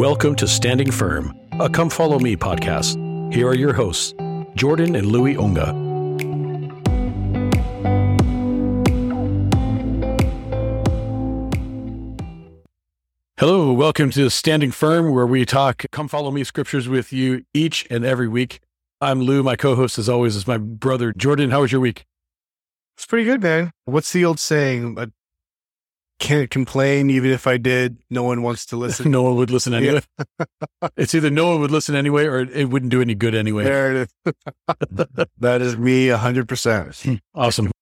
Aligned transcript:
Welcome 0.00 0.34
to 0.36 0.48
Standing 0.48 0.90
Firm, 0.90 1.38
a 1.60 1.68
Come 1.68 1.90
Follow 1.90 2.18
Me 2.18 2.34
podcast. 2.34 3.34
Here 3.34 3.46
are 3.46 3.54
your 3.54 3.74
hosts, 3.74 4.14
Jordan 4.54 4.96
and 4.96 5.08
Louie 5.08 5.34
Onga. 5.34 5.72
Hello, 13.38 13.74
welcome 13.74 14.08
to 14.12 14.30
Standing 14.30 14.70
Firm, 14.70 15.12
where 15.12 15.26
we 15.26 15.44
talk 15.44 15.84
Come 15.92 16.08
Follow 16.08 16.30
Me 16.30 16.44
scriptures 16.44 16.88
with 16.88 17.12
you 17.12 17.44
each 17.52 17.86
and 17.90 18.02
every 18.02 18.26
week. 18.26 18.60
I'm 19.02 19.20
Lou. 19.20 19.42
My 19.42 19.54
co 19.54 19.74
host, 19.74 19.98
as 19.98 20.08
always, 20.08 20.34
is 20.34 20.46
my 20.46 20.56
brother, 20.56 21.12
Jordan. 21.12 21.50
How 21.50 21.60
was 21.60 21.72
your 21.72 21.82
week? 21.82 22.06
It's 22.96 23.04
pretty 23.04 23.26
good, 23.26 23.42
man. 23.42 23.70
What's 23.84 24.14
the 24.14 24.24
old 24.24 24.40
saying? 24.40 25.12
Can't 26.20 26.50
complain, 26.50 27.10
even 27.10 27.30
if 27.32 27.48
I 27.48 27.56
did. 27.56 27.98
No 28.10 28.22
one 28.22 28.42
wants 28.42 28.66
to 28.66 28.76
listen. 28.84 29.10
no 29.10 29.22
one 29.24 29.34
would 29.36 29.50
listen 29.50 29.74
anyway. 29.74 30.02
it's 30.96 31.14
either 31.14 31.30
no 31.30 31.48
one 31.48 31.60
would 31.60 31.72
listen 31.72 31.96
anyway 31.96 32.26
or 32.26 32.40
it 32.40 32.68
wouldn't 32.68 32.92
do 32.92 33.00
any 33.00 33.16
good 33.16 33.34
anyway. 33.34 33.64
There 33.64 33.90
it 33.96 34.10
is. 34.26 34.34
that 35.38 35.60
is 35.60 35.76
me 35.76 36.06
100%. 36.06 37.20
Awesome. 37.34 37.72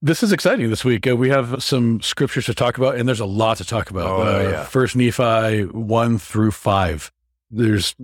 This 0.00 0.22
is 0.22 0.30
exciting 0.30 0.70
this 0.70 0.84
week. 0.84 1.08
Uh, 1.08 1.16
we 1.16 1.28
have 1.30 1.60
some 1.60 2.00
scriptures 2.00 2.46
to 2.46 2.54
talk 2.54 2.78
about, 2.78 2.94
and 2.94 3.08
there's 3.08 3.18
a 3.18 3.26
lot 3.26 3.56
to 3.56 3.64
talk 3.64 3.90
about. 3.90 4.06
Oh, 4.06 4.22
uh, 4.22 4.50
yeah. 4.50 4.64
First 4.64 4.94
Nephi 4.94 5.64
1 5.64 6.18
through 6.18 6.52
5. 6.52 7.10
There's, 7.50 7.96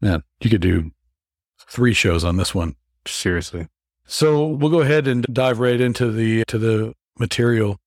man, 0.00 0.24
you 0.40 0.50
could 0.50 0.60
do 0.60 0.90
three 1.68 1.94
shows 1.94 2.24
on 2.24 2.36
this 2.36 2.52
one. 2.52 2.74
Seriously. 3.06 3.68
So 4.06 4.44
we'll 4.44 4.72
go 4.72 4.80
ahead 4.80 5.06
and 5.06 5.24
dive 5.32 5.60
right 5.60 5.80
into 5.80 6.10
the 6.10 6.42
to 6.48 6.58
the 6.58 6.94
material. 7.18 7.78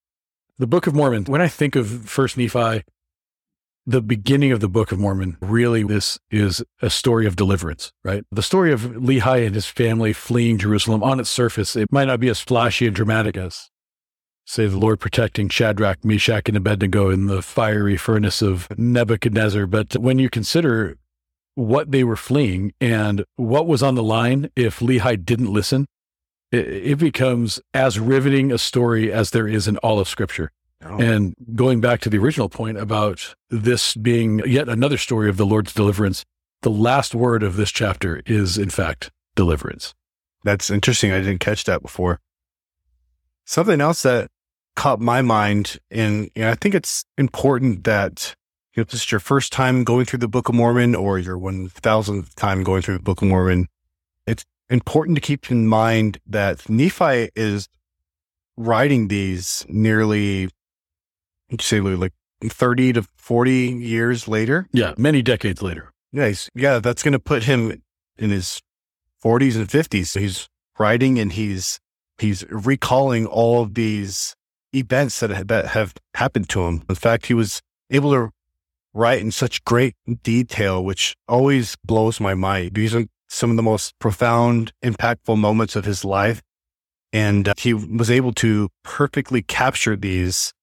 The 0.58 0.66
Book 0.66 0.86
of 0.86 0.94
Mormon. 0.94 1.24
When 1.24 1.40
I 1.40 1.48
think 1.48 1.74
of 1.74 2.08
First 2.08 2.36
Nephi, 2.36 2.84
the 3.86 4.00
beginning 4.00 4.52
of 4.52 4.60
the 4.60 4.68
Book 4.68 4.92
of 4.92 4.98
Mormon, 4.98 5.36
really 5.40 5.82
this 5.82 6.18
is 6.30 6.62
a 6.80 6.88
story 6.88 7.26
of 7.26 7.36
deliverance, 7.36 7.92
right? 8.04 8.24
The 8.30 8.42
story 8.42 8.72
of 8.72 8.82
Lehi 8.82 9.46
and 9.46 9.54
his 9.54 9.66
family 9.66 10.12
fleeing 10.12 10.58
Jerusalem 10.58 11.02
on 11.02 11.18
its 11.18 11.28
surface, 11.28 11.74
it 11.74 11.90
might 11.90 12.06
not 12.06 12.20
be 12.20 12.28
as 12.28 12.40
flashy 12.40 12.86
and 12.86 12.94
dramatic 12.94 13.36
as 13.36 13.68
say 14.46 14.66
the 14.66 14.78
Lord 14.78 15.00
protecting 15.00 15.48
Shadrach, 15.48 16.04
Meshach, 16.04 16.48
and 16.48 16.56
Abednego 16.56 17.10
in 17.10 17.26
the 17.26 17.42
fiery 17.42 17.96
furnace 17.96 18.42
of 18.42 18.68
Nebuchadnezzar. 18.78 19.66
But 19.66 19.96
when 19.96 20.18
you 20.18 20.28
consider 20.28 20.96
what 21.54 21.90
they 21.90 22.04
were 22.04 22.16
fleeing 22.16 22.72
and 22.80 23.24
what 23.36 23.66
was 23.66 23.82
on 23.82 23.94
the 23.94 24.02
line 24.02 24.50
if 24.56 24.80
Lehi 24.80 25.24
didn't 25.24 25.52
listen, 25.52 25.86
it, 26.54 26.92
it 26.92 26.98
becomes 26.98 27.60
as 27.72 27.98
riveting 27.98 28.52
a 28.52 28.58
story 28.58 29.12
as 29.12 29.30
there 29.30 29.48
is 29.48 29.68
in 29.68 29.76
all 29.78 29.98
of 29.98 30.08
Scripture. 30.08 30.50
Oh, 30.84 30.98
And 30.98 31.34
going 31.54 31.80
back 31.80 32.00
to 32.02 32.10
the 32.10 32.18
original 32.18 32.48
point 32.48 32.76
about 32.78 33.34
this 33.48 33.94
being 33.94 34.40
yet 34.40 34.68
another 34.68 34.98
story 34.98 35.30
of 35.30 35.36
the 35.36 35.46
Lord's 35.46 35.72
deliverance, 35.72 36.24
the 36.62 36.70
last 36.70 37.14
word 37.14 37.42
of 37.42 37.56
this 37.56 37.70
chapter 37.70 38.22
is, 38.26 38.58
in 38.58 38.70
fact, 38.70 39.10
deliverance. 39.34 39.94
that's 40.44 40.70
interesting. 40.70 41.10
I 41.10 41.18
didn't 41.18 41.40
catch 41.40 41.64
that 41.64 41.82
before. 41.82 42.20
Something 43.46 43.80
else 43.80 44.02
that 44.02 44.30
caught 44.76 45.00
my 45.00 45.22
mind, 45.22 45.78
and 45.90 46.30
you 46.34 46.42
know, 46.42 46.50
I 46.50 46.54
think 46.54 46.74
it's 46.74 47.04
important 47.16 47.84
that 47.84 48.34
you 48.74 48.80
know, 48.80 48.82
if 48.82 48.88
this 48.88 49.02
is 49.02 49.12
your 49.12 49.20
first 49.20 49.52
time 49.52 49.84
going 49.84 50.04
through 50.04 50.18
the 50.20 50.28
Book 50.28 50.48
of 50.48 50.54
Mormon 50.54 50.94
or 50.94 51.18
your 51.18 51.38
1000th 51.38 52.34
time 52.34 52.62
going 52.62 52.82
through 52.82 52.98
the 52.98 53.02
Book 53.02 53.22
of 53.22 53.28
Mormon, 53.28 53.68
important 54.70 55.16
to 55.16 55.20
keep 55.20 55.50
in 55.50 55.66
mind 55.66 56.18
that 56.26 56.68
Nephi 56.68 57.30
is 57.34 57.68
writing 58.56 59.08
these 59.08 59.64
nearly, 59.68 60.48
you 61.48 61.58
say, 61.60 61.80
like 61.80 62.12
30 62.42 62.94
to 62.94 63.06
40 63.16 63.52
years 63.52 64.28
later. 64.28 64.68
Yeah, 64.72 64.94
many 64.96 65.22
decades 65.22 65.62
later. 65.62 65.90
Yeah, 66.12 66.28
he's, 66.28 66.48
yeah, 66.54 66.78
that's 66.78 67.02
going 67.02 67.12
to 67.12 67.18
put 67.18 67.44
him 67.44 67.82
in 68.16 68.30
his 68.30 68.60
40s 69.24 69.56
and 69.56 69.68
50s. 69.68 70.18
He's 70.18 70.48
writing 70.78 71.18
and 71.18 71.32
he's 71.32 71.80
he's 72.18 72.44
recalling 72.48 73.26
all 73.26 73.62
of 73.62 73.74
these 73.74 74.34
events 74.74 75.20
that 75.20 75.30
have, 75.30 75.48
that 75.48 75.66
have 75.68 75.94
happened 76.14 76.48
to 76.50 76.62
him. 76.62 76.82
In 76.88 76.94
fact, 76.94 77.26
he 77.26 77.34
was 77.34 77.60
able 77.90 78.12
to 78.12 78.30
write 78.92 79.20
in 79.20 79.30
such 79.32 79.64
great 79.64 79.94
detail, 80.22 80.84
which 80.84 81.16
always 81.28 81.76
blows 81.84 82.20
my 82.20 82.34
mind. 82.34 82.74
These 82.74 82.94
are 82.94 83.04
some 83.34 83.50
of 83.50 83.56
the 83.56 83.62
most 83.62 83.98
profound, 83.98 84.72
impactful 84.82 85.36
moments 85.36 85.74
of 85.74 85.84
his 85.84 86.04
life, 86.04 86.40
and 87.12 87.48
uh, 87.48 87.54
he 87.58 87.74
was 87.74 88.10
able 88.10 88.32
to 88.32 88.68
perfectly 88.82 89.42
capture 89.42 89.96
these 89.96 90.54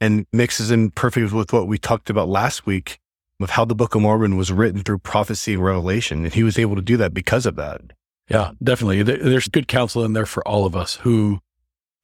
and 0.00 0.26
mixes 0.32 0.70
in 0.70 0.90
perfectly 0.90 1.36
with 1.36 1.52
what 1.52 1.66
we 1.66 1.76
talked 1.76 2.08
about 2.08 2.28
last 2.28 2.66
week 2.66 2.98
of 3.40 3.50
how 3.50 3.64
the 3.64 3.74
Book 3.74 3.94
of 3.94 4.02
Mormon 4.02 4.36
was 4.36 4.50
written 4.50 4.82
through 4.82 4.98
prophecy 4.98 5.54
and 5.54 5.64
revelation. 5.64 6.24
And 6.24 6.34
he 6.34 6.42
was 6.42 6.58
able 6.58 6.76
to 6.76 6.82
do 6.82 6.96
that 6.96 7.14
because 7.14 7.46
of 7.46 7.56
that. 7.56 7.80
Yeah, 8.28 8.52
definitely. 8.62 9.02
There's 9.02 9.48
good 9.48 9.68
counsel 9.68 10.04
in 10.04 10.12
there 10.12 10.26
for 10.26 10.46
all 10.46 10.66
of 10.66 10.76
us 10.76 10.96
who 10.96 11.40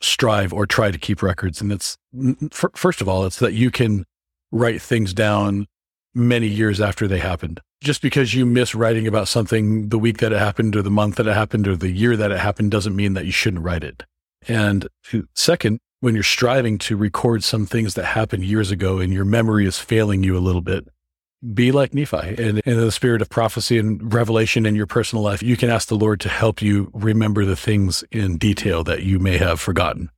strive 0.00 0.52
or 0.52 0.66
try 0.66 0.90
to 0.90 0.98
keep 0.98 1.22
records. 1.22 1.60
And 1.60 1.72
it's, 1.72 1.96
first 2.50 3.00
of 3.00 3.08
all, 3.08 3.24
it's 3.26 3.38
that 3.38 3.52
you 3.52 3.70
can 3.70 4.04
write 4.52 4.80
things 4.80 5.12
down 5.12 5.66
many 6.14 6.46
years 6.46 6.80
after 6.80 7.08
they 7.08 7.18
happened. 7.18 7.60
Just 7.80 8.00
because 8.00 8.34
you 8.34 8.46
miss 8.46 8.74
writing 8.74 9.06
about 9.06 9.28
something 9.28 9.88
the 9.88 9.98
week 9.98 10.18
that 10.18 10.32
it 10.32 10.38
happened 10.38 10.74
or 10.74 10.82
the 10.82 10.90
month 10.90 11.16
that 11.16 11.26
it 11.26 11.34
happened 11.34 11.68
or 11.68 11.76
the 11.76 11.90
year 11.90 12.16
that 12.16 12.32
it 12.32 12.38
happened 12.38 12.70
doesn't 12.70 12.96
mean 12.96 13.14
that 13.14 13.26
you 13.26 13.32
shouldn't 13.32 13.62
write 13.62 13.84
it. 13.84 14.04
And 14.48 14.88
second, 15.34 15.80
when 16.00 16.14
you're 16.14 16.22
striving 16.22 16.78
to 16.78 16.96
record 16.96 17.44
some 17.44 17.66
things 17.66 17.94
that 17.94 18.04
happened 18.04 18.44
years 18.44 18.70
ago 18.70 18.98
and 18.98 19.12
your 19.12 19.24
memory 19.24 19.66
is 19.66 19.78
failing 19.78 20.22
you 20.22 20.36
a 20.36 20.40
little 20.40 20.60
bit, 20.60 20.88
be 21.52 21.72
like 21.72 21.92
Nephi 21.92 22.42
and 22.42 22.58
in 22.60 22.76
the 22.78 22.92
spirit 22.92 23.20
of 23.20 23.28
prophecy 23.28 23.78
and 23.78 24.12
revelation 24.14 24.64
in 24.64 24.74
your 24.74 24.86
personal 24.86 25.22
life, 25.22 25.42
you 25.42 25.56
can 25.56 25.68
ask 25.68 25.88
the 25.88 25.94
Lord 25.94 26.20
to 26.20 26.28
help 26.30 26.62
you 26.62 26.90
remember 26.94 27.44
the 27.44 27.56
things 27.56 28.02
in 28.10 28.38
detail 28.38 28.82
that 28.84 29.02
you 29.02 29.18
may 29.18 29.36
have 29.36 29.60
forgotten. 29.60 30.10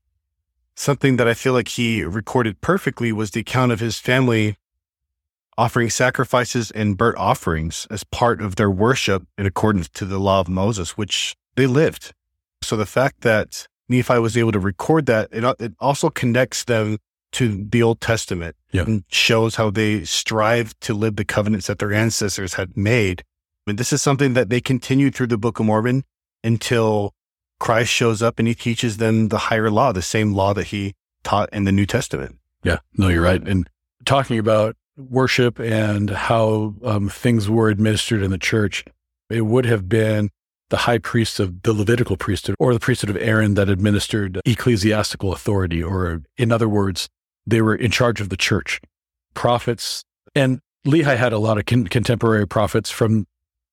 Something 0.77 1.17
that 1.17 1.27
I 1.27 1.35
feel 1.35 1.53
like 1.53 1.69
he 1.69 2.05
recorded 2.05 2.61
perfectly 2.61 3.11
was 3.11 3.33
the 3.33 3.41
account 3.41 3.73
of 3.73 3.81
his 3.81 3.99
family 3.99 4.57
offering 5.59 5.89
sacrifices 5.91 6.71
and 6.71 6.97
burnt 6.99 7.17
offerings 7.19 7.87
as 7.91 8.05
part 8.05 8.41
of 8.41 8.57
their 8.57 8.71
worship 8.71 9.27
in 9.39 9.47
accordance 9.47 9.89
to 9.91 10.05
the 10.05 10.19
law 10.19 10.41
of 10.41 10.49
Moses, 10.49 10.97
which 10.99 11.35
they 11.57 11.67
lived. 11.67 12.13
So 12.63 12.77
the 12.77 12.87
fact 12.87 13.23
that 13.23 13.67
Nephi 13.89 14.19
was 14.19 14.37
able 14.37 14.53
to 14.53 14.59
record 14.59 15.07
that, 15.07 15.29
it, 15.33 15.45
it 15.61 15.73
also 15.81 16.11
connects 16.11 16.65
them 16.65 16.99
to 17.33 17.65
the 17.71 17.83
Old 17.83 18.01
Testament 18.01 18.57
Yeah. 18.73 18.83
and 18.83 19.05
shows 19.09 19.57
how 19.57 19.71
they 19.71 20.05
strive 20.05 20.79
to 20.81 20.95
live 20.95 21.17
the 21.17 21.25
covenants 21.25 21.67
that 21.69 21.79
their 21.79 21.93
ancestors 21.93 22.55
had 22.55 22.77
made. 22.77 23.23
And 23.67 23.79
this 23.79 23.93
is 23.93 24.03
something 24.03 24.35
that 24.35 24.49
they 24.49 24.61
continued 24.61 25.15
through 25.15 25.27
the 25.29 25.39
Book 25.39 25.59
of 25.59 25.67
Mormon 25.67 26.05
until 26.45 27.15
Christ 27.59 27.91
shows 27.91 28.23
up 28.23 28.39
and 28.39 28.47
he 28.47 28.55
teaches 28.55 28.99
them 28.99 29.29
the 29.29 29.39
higher 29.39 29.71
law, 29.71 29.93
the 29.93 30.03
same 30.03 30.33
law 30.35 30.53
that 30.55 30.69
he 30.69 30.95
taught 31.25 31.49
in 31.53 31.65
the 31.65 31.73
New 31.73 31.87
Testament. 31.87 32.37
Yeah, 32.63 32.79
no, 32.97 33.09
you're 33.09 33.23
right. 33.23 33.43
And 33.47 33.69
talking 34.05 34.39
about 34.39 34.77
worship 34.97 35.59
and 35.59 36.11
how 36.11 36.75
um, 36.85 37.09
things 37.09 37.49
were 37.49 37.69
administered 37.69 38.23
in 38.23 38.31
the 38.31 38.39
church, 38.39 38.85
it 39.31 39.43
would 39.43 39.67
have 39.67 39.89
been 39.89 40.31
the 40.71 40.79
high 40.79 40.99
priest 40.99 41.39
of 41.39 41.63
the 41.63 41.73
Levitical 41.73 42.17
priesthood 42.17 42.57
or 42.59 42.75
the 42.75 42.81
priesthood 42.81 43.11
of 43.11 43.17
Aaron 43.17 43.55
that 43.55 43.69
administered 43.69 44.41
ecclesiastical 44.45 45.33
authority, 45.33 45.83
or 45.83 46.23
in 46.37 46.51
other 46.51 46.69
words, 46.69 47.09
they 47.47 47.63
were 47.63 47.75
in 47.75 47.91
charge 47.91 48.21
of 48.21 48.29
the 48.29 48.37
church. 48.37 48.81
Prophets, 49.35 50.05
and 50.35 50.61
Lehi 50.87 51.17
had 51.17 51.33
a 51.33 51.39
lot 51.39 51.59
of 51.59 51.67
con- 51.67 51.87
contemporary 51.87 52.47
prophets 52.47 52.91
from 52.91 53.27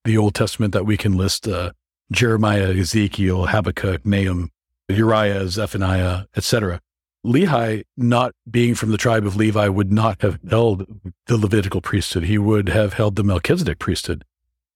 the 0.04 0.18
Old 0.18 0.36
Testament 0.36 0.74
that 0.74 0.86
we 0.86 0.98
can 0.98 1.18
list 1.18 1.48
uh, 1.48 1.72
Jeremiah, 2.12 2.74
Ezekiel, 2.74 3.48
Habakkuk, 3.48 4.06
Nahum, 4.06 4.52
Uriah, 4.90 5.48
Zephaniah, 5.48 6.26
etc. 6.36 6.82
Lehi, 7.26 7.84
not 7.96 8.34
being 8.50 8.76
from 8.76 8.92
the 8.92 8.98
tribe 8.98 9.26
of 9.26 9.36
Levi, 9.36 9.68
would 9.68 9.92
not 9.92 10.22
have 10.22 10.40
held 10.50 10.86
the 11.28 11.38
Levitical 11.38 11.82
priesthood. 11.82 12.24
He 12.24 12.38
would 12.38 12.70
have 12.70 12.94
held 12.94 13.16
the 13.16 13.24
Melchizedek 13.24 13.80
priesthood. 13.80 14.26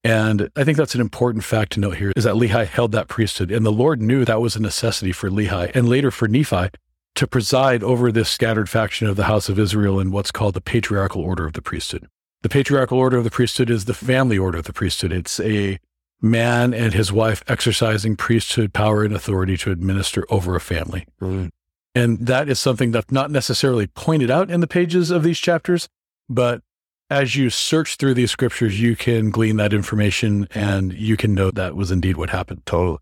And 0.03 0.49
I 0.55 0.63
think 0.63 0.77
that's 0.77 0.95
an 0.95 1.01
important 1.01 1.43
fact 1.43 1.73
to 1.73 1.81
note 1.81 1.97
here 1.97 2.13
is 2.15 2.23
that 2.23 2.35
Lehi 2.35 2.65
held 2.65 2.93
that 2.93 3.09
priesthood. 3.09 3.51
And 3.51 3.65
the 3.65 3.71
Lord 3.71 4.01
knew 4.01 4.23
that 4.23 4.39
was 4.39 4.55
a 4.55 4.61
necessity 4.61 5.11
for 5.11 5.29
Lehi 5.29 5.71
and 5.75 5.89
later 5.89 6.11
for 6.11 6.27
Nephi 6.27 6.69
to 7.15 7.27
preside 7.27 7.83
over 7.83 8.11
this 8.11 8.29
scattered 8.29 8.69
faction 8.69 9.07
of 9.07 9.15
the 9.15 9.25
house 9.25 9.49
of 9.49 9.59
Israel 9.59 9.99
in 9.99 10.11
what's 10.11 10.31
called 10.31 10.53
the 10.53 10.61
patriarchal 10.61 11.21
order 11.21 11.45
of 11.45 11.53
the 11.53 11.61
priesthood. 11.61 12.07
The 12.43 12.49
patriarchal 12.49 12.99
order 12.99 13.17
of 13.17 13.23
the 13.23 13.31
priesthood 13.31 13.69
is 13.69 13.85
the 13.85 13.93
family 13.93 14.37
order 14.37 14.59
of 14.59 14.65
the 14.65 14.73
priesthood. 14.73 15.11
It's 15.11 15.39
a 15.39 15.79
man 16.21 16.73
and 16.73 16.93
his 16.93 17.11
wife 17.11 17.43
exercising 17.47 18.15
priesthood 18.15 18.71
power 18.71 19.03
and 19.03 19.13
authority 19.13 19.57
to 19.57 19.71
administer 19.71 20.25
over 20.29 20.55
a 20.55 20.61
family. 20.61 21.05
Mm. 21.19 21.49
And 21.97 22.19
that 22.27 22.47
is 22.47 22.59
something 22.59 22.91
that's 22.91 23.11
not 23.11 23.31
necessarily 23.31 23.87
pointed 23.87 24.29
out 24.29 24.51
in 24.51 24.59
the 24.59 24.67
pages 24.67 25.09
of 25.09 25.23
these 25.23 25.39
chapters, 25.39 25.89
but 26.29 26.61
as 27.09 27.35
you 27.35 27.49
search 27.49 27.95
through 27.95 28.13
these 28.13 28.31
scriptures, 28.31 28.79
you 28.79 28.95
can 28.95 29.29
glean 29.29 29.55
that 29.57 29.73
information 29.73 30.47
and 30.53 30.93
you 30.93 31.17
can 31.17 31.33
know 31.33 31.51
that 31.51 31.75
was 31.75 31.89
indeed 31.89 32.17
what 32.17 32.29
happened. 32.29 32.63
Totally. 32.65 32.99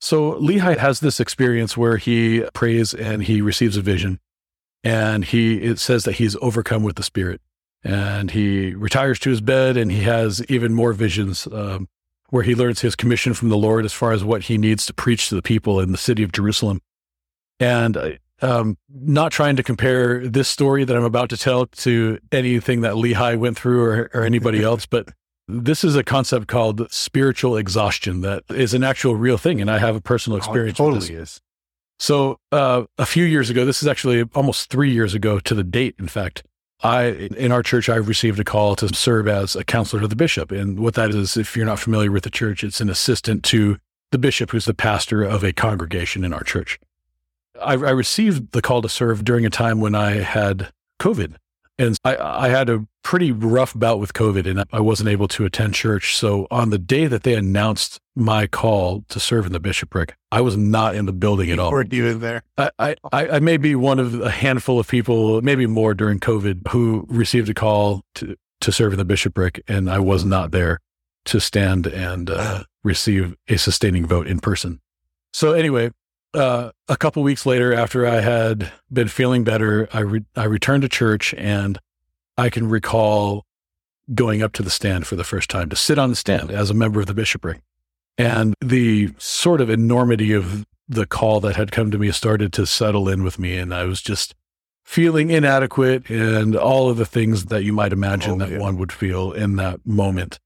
So 0.00 0.34
Lehi 0.34 0.76
has 0.76 1.00
this 1.00 1.20
experience 1.20 1.76
where 1.76 1.96
he 1.96 2.42
prays 2.52 2.94
and 2.94 3.22
he 3.22 3.40
receives 3.40 3.76
a 3.76 3.82
vision. 3.82 4.20
And 4.84 5.24
he 5.24 5.56
it 5.58 5.78
says 5.78 6.04
that 6.04 6.16
he's 6.16 6.36
overcome 6.36 6.82
with 6.82 6.96
the 6.96 7.02
spirit. 7.02 7.40
And 7.82 8.32
he 8.32 8.74
retires 8.74 9.18
to 9.20 9.30
his 9.30 9.40
bed 9.40 9.76
and 9.76 9.90
he 9.90 10.02
has 10.02 10.44
even 10.50 10.74
more 10.74 10.92
visions 10.92 11.46
um, 11.46 11.88
where 12.30 12.42
he 12.42 12.54
learns 12.54 12.80
his 12.80 12.96
commission 12.96 13.34
from 13.34 13.48
the 13.48 13.56
Lord 13.56 13.84
as 13.84 13.92
far 13.92 14.12
as 14.12 14.22
what 14.22 14.44
he 14.44 14.58
needs 14.58 14.84
to 14.86 14.94
preach 14.94 15.28
to 15.28 15.34
the 15.34 15.42
people 15.42 15.80
in 15.80 15.92
the 15.92 15.98
city 15.98 16.22
of 16.22 16.32
Jerusalem. 16.32 16.80
And 17.60 18.18
um, 18.40 18.78
not 18.88 19.32
trying 19.32 19.56
to 19.56 19.62
compare 19.62 20.26
this 20.26 20.48
story 20.48 20.84
that 20.84 20.96
I'm 20.96 21.04
about 21.04 21.30
to 21.30 21.36
tell 21.36 21.66
to 21.66 22.18
anything 22.30 22.82
that 22.82 22.94
Lehi 22.94 23.38
went 23.38 23.58
through 23.58 23.84
or, 23.84 24.10
or 24.14 24.22
anybody 24.22 24.62
else, 24.64 24.86
but 24.86 25.08
this 25.48 25.82
is 25.82 25.96
a 25.96 26.04
concept 26.04 26.46
called 26.46 26.90
spiritual 26.92 27.56
exhaustion 27.56 28.20
that 28.20 28.44
is 28.50 28.74
an 28.74 28.84
actual 28.84 29.16
real 29.16 29.38
thing. 29.38 29.60
And 29.60 29.70
I 29.70 29.78
have 29.78 29.96
a 29.96 30.00
personal 30.00 30.36
oh, 30.36 30.38
experience. 30.38 30.78
Oh, 30.78 30.90
totally 30.90 31.14
is. 31.14 31.40
So 31.98 32.38
uh, 32.52 32.84
a 32.96 33.06
few 33.06 33.24
years 33.24 33.50
ago, 33.50 33.64
this 33.64 33.82
is 33.82 33.88
actually 33.88 34.22
almost 34.34 34.70
three 34.70 34.92
years 34.92 35.14
ago 35.14 35.40
to 35.40 35.54
the 35.54 35.64
date, 35.64 35.96
in 35.98 36.06
fact, 36.06 36.44
I, 36.80 37.06
in 37.06 37.50
our 37.50 37.62
church, 37.62 37.88
I 37.88 37.96
received 37.96 38.38
a 38.38 38.44
call 38.44 38.76
to 38.76 38.94
serve 38.94 39.26
as 39.26 39.56
a 39.56 39.64
counselor 39.64 40.02
to 40.02 40.08
the 40.08 40.14
bishop. 40.14 40.52
And 40.52 40.78
what 40.78 40.94
that 40.94 41.10
is, 41.10 41.36
if 41.36 41.56
you're 41.56 41.66
not 41.66 41.80
familiar 41.80 42.12
with 42.12 42.22
the 42.22 42.30
church, 42.30 42.62
it's 42.62 42.80
an 42.80 42.88
assistant 42.88 43.42
to 43.44 43.78
the 44.12 44.18
bishop, 44.18 44.52
who's 44.52 44.64
the 44.64 44.74
pastor 44.74 45.24
of 45.24 45.42
a 45.42 45.52
congregation 45.52 46.22
in 46.22 46.32
our 46.32 46.44
church. 46.44 46.78
I, 47.60 47.72
I 47.72 47.90
received 47.90 48.52
the 48.52 48.62
call 48.62 48.82
to 48.82 48.88
serve 48.88 49.24
during 49.24 49.44
a 49.46 49.50
time 49.50 49.80
when 49.80 49.94
I 49.94 50.22
had 50.22 50.72
COVID. 51.00 51.36
And 51.80 51.96
I, 52.04 52.16
I 52.16 52.48
had 52.48 52.68
a 52.68 52.86
pretty 53.04 53.30
rough 53.30 53.72
bout 53.72 54.00
with 54.00 54.12
COVID 54.12 54.46
and 54.46 54.64
I 54.72 54.80
wasn't 54.80 55.08
able 55.08 55.28
to 55.28 55.44
attend 55.44 55.74
church. 55.74 56.16
So 56.16 56.48
on 56.50 56.70
the 56.70 56.78
day 56.78 57.06
that 57.06 57.22
they 57.22 57.34
announced 57.34 58.00
my 58.16 58.48
call 58.48 59.04
to 59.08 59.20
serve 59.20 59.46
in 59.46 59.52
the 59.52 59.60
bishopric, 59.60 60.16
I 60.32 60.40
was 60.40 60.56
not 60.56 60.96
in 60.96 61.06
the 61.06 61.12
building 61.12 61.50
at 61.50 61.60
all. 61.60 61.70
Weren't 61.70 61.94
even 61.94 62.18
there? 62.18 62.42
I, 62.56 62.70
I, 62.78 62.96
I 63.12 63.38
may 63.38 63.56
be 63.56 63.76
one 63.76 64.00
of 64.00 64.20
a 64.20 64.30
handful 64.30 64.80
of 64.80 64.88
people, 64.88 65.40
maybe 65.40 65.66
more 65.66 65.94
during 65.94 66.18
COVID, 66.18 66.68
who 66.68 67.06
received 67.08 67.48
a 67.48 67.54
call 67.54 68.02
to, 68.16 68.36
to 68.60 68.72
serve 68.72 68.92
in 68.92 68.98
the 68.98 69.04
bishopric, 69.04 69.62
and 69.68 69.88
I 69.88 70.00
was 70.00 70.24
not 70.24 70.50
there 70.50 70.80
to 71.26 71.40
stand 71.40 71.86
and 71.86 72.28
uh, 72.28 72.64
receive 72.82 73.36
a 73.46 73.56
sustaining 73.56 74.04
vote 74.04 74.26
in 74.26 74.40
person. 74.40 74.80
So 75.32 75.52
anyway, 75.52 75.92
uh, 76.34 76.70
a 76.88 76.96
couple 76.96 77.22
weeks 77.22 77.46
later, 77.46 77.72
after 77.72 78.06
I 78.06 78.20
had 78.20 78.70
been 78.92 79.08
feeling 79.08 79.44
better, 79.44 79.88
I 79.92 80.00
re- 80.00 80.24
I 80.36 80.44
returned 80.44 80.82
to 80.82 80.88
church, 80.88 81.34
and 81.34 81.78
I 82.36 82.50
can 82.50 82.68
recall 82.68 83.44
going 84.14 84.42
up 84.42 84.52
to 84.54 84.62
the 84.62 84.70
stand 84.70 85.06
for 85.06 85.16
the 85.16 85.24
first 85.24 85.50
time 85.50 85.68
to 85.68 85.76
sit 85.76 85.98
on 85.98 86.10
the 86.10 86.16
stand 86.16 86.50
as 86.50 86.70
a 86.70 86.74
member 86.74 87.00
of 87.00 87.06
the 87.06 87.14
bishopric, 87.14 87.60
and 88.16 88.54
the 88.60 89.10
sort 89.18 89.60
of 89.60 89.70
enormity 89.70 90.32
of 90.32 90.66
the 90.88 91.06
call 91.06 91.40
that 91.40 91.56
had 91.56 91.70
come 91.70 91.90
to 91.90 91.98
me 91.98 92.10
started 92.10 92.52
to 92.54 92.66
settle 92.66 93.08
in 93.08 93.22
with 93.22 93.38
me, 93.38 93.56
and 93.56 93.74
I 93.74 93.84
was 93.84 94.00
just 94.00 94.34
feeling 94.84 95.28
inadequate 95.30 96.08
and 96.08 96.56
all 96.56 96.88
of 96.88 96.96
the 96.96 97.04
things 97.04 97.46
that 97.46 97.62
you 97.62 97.74
might 97.74 97.92
imagine 97.92 98.32
oh, 98.32 98.38
that 98.38 98.52
yeah. 98.52 98.58
one 98.58 98.78
would 98.78 98.90
feel 98.90 99.32
in 99.32 99.56
that 99.56 99.84
moment. 99.84 100.40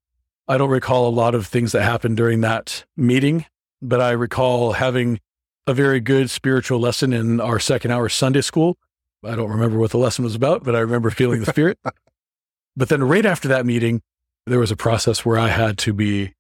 I 0.49 0.59
don't 0.59 0.71
recall 0.71 1.07
a 1.07 1.11
lot 1.11 1.37
of 1.37 1.47
things 1.47 1.71
that 1.73 1.83
happened 1.83 2.17
during 2.17 2.41
that 2.41 2.85
meeting, 2.97 3.47
but 3.81 4.01
I 4.01 4.11
recall 4.11 4.73
having 4.73 5.21
a 5.67 5.75
very 5.75 6.01
good 6.01 6.31
spiritual 6.31 6.81
lesson 6.81 7.13
in 7.13 7.41
our 7.41 7.59
second 7.59 7.91
hour 7.91 8.09
Sunday 8.09 8.41
school. 8.41 8.77
I 9.25 9.37
don't 9.37 9.51
remember 9.51 9.79
what 9.79 9.91
the 9.91 9.99
lesson 9.99 10.25
was 10.25 10.35
about, 10.35 10.65
but 10.65 10.75
I 10.75 10.81
remember 10.81 11.11
feeling 11.11 11.41
the 11.41 11.47
spirit. 11.47 11.79
but 12.77 12.89
then 12.89 13.03
right 13.05 13.25
after 13.25 13.49
that 13.49 13.65
meeting, 13.65 14.03
there 14.47 14.59
was 14.59 14.73
a 14.73 14.77
process 14.77 15.25
where 15.25 15.39
I 15.39 15.49
had 15.49 15.79
to 15.79 15.93
be 15.93 16.35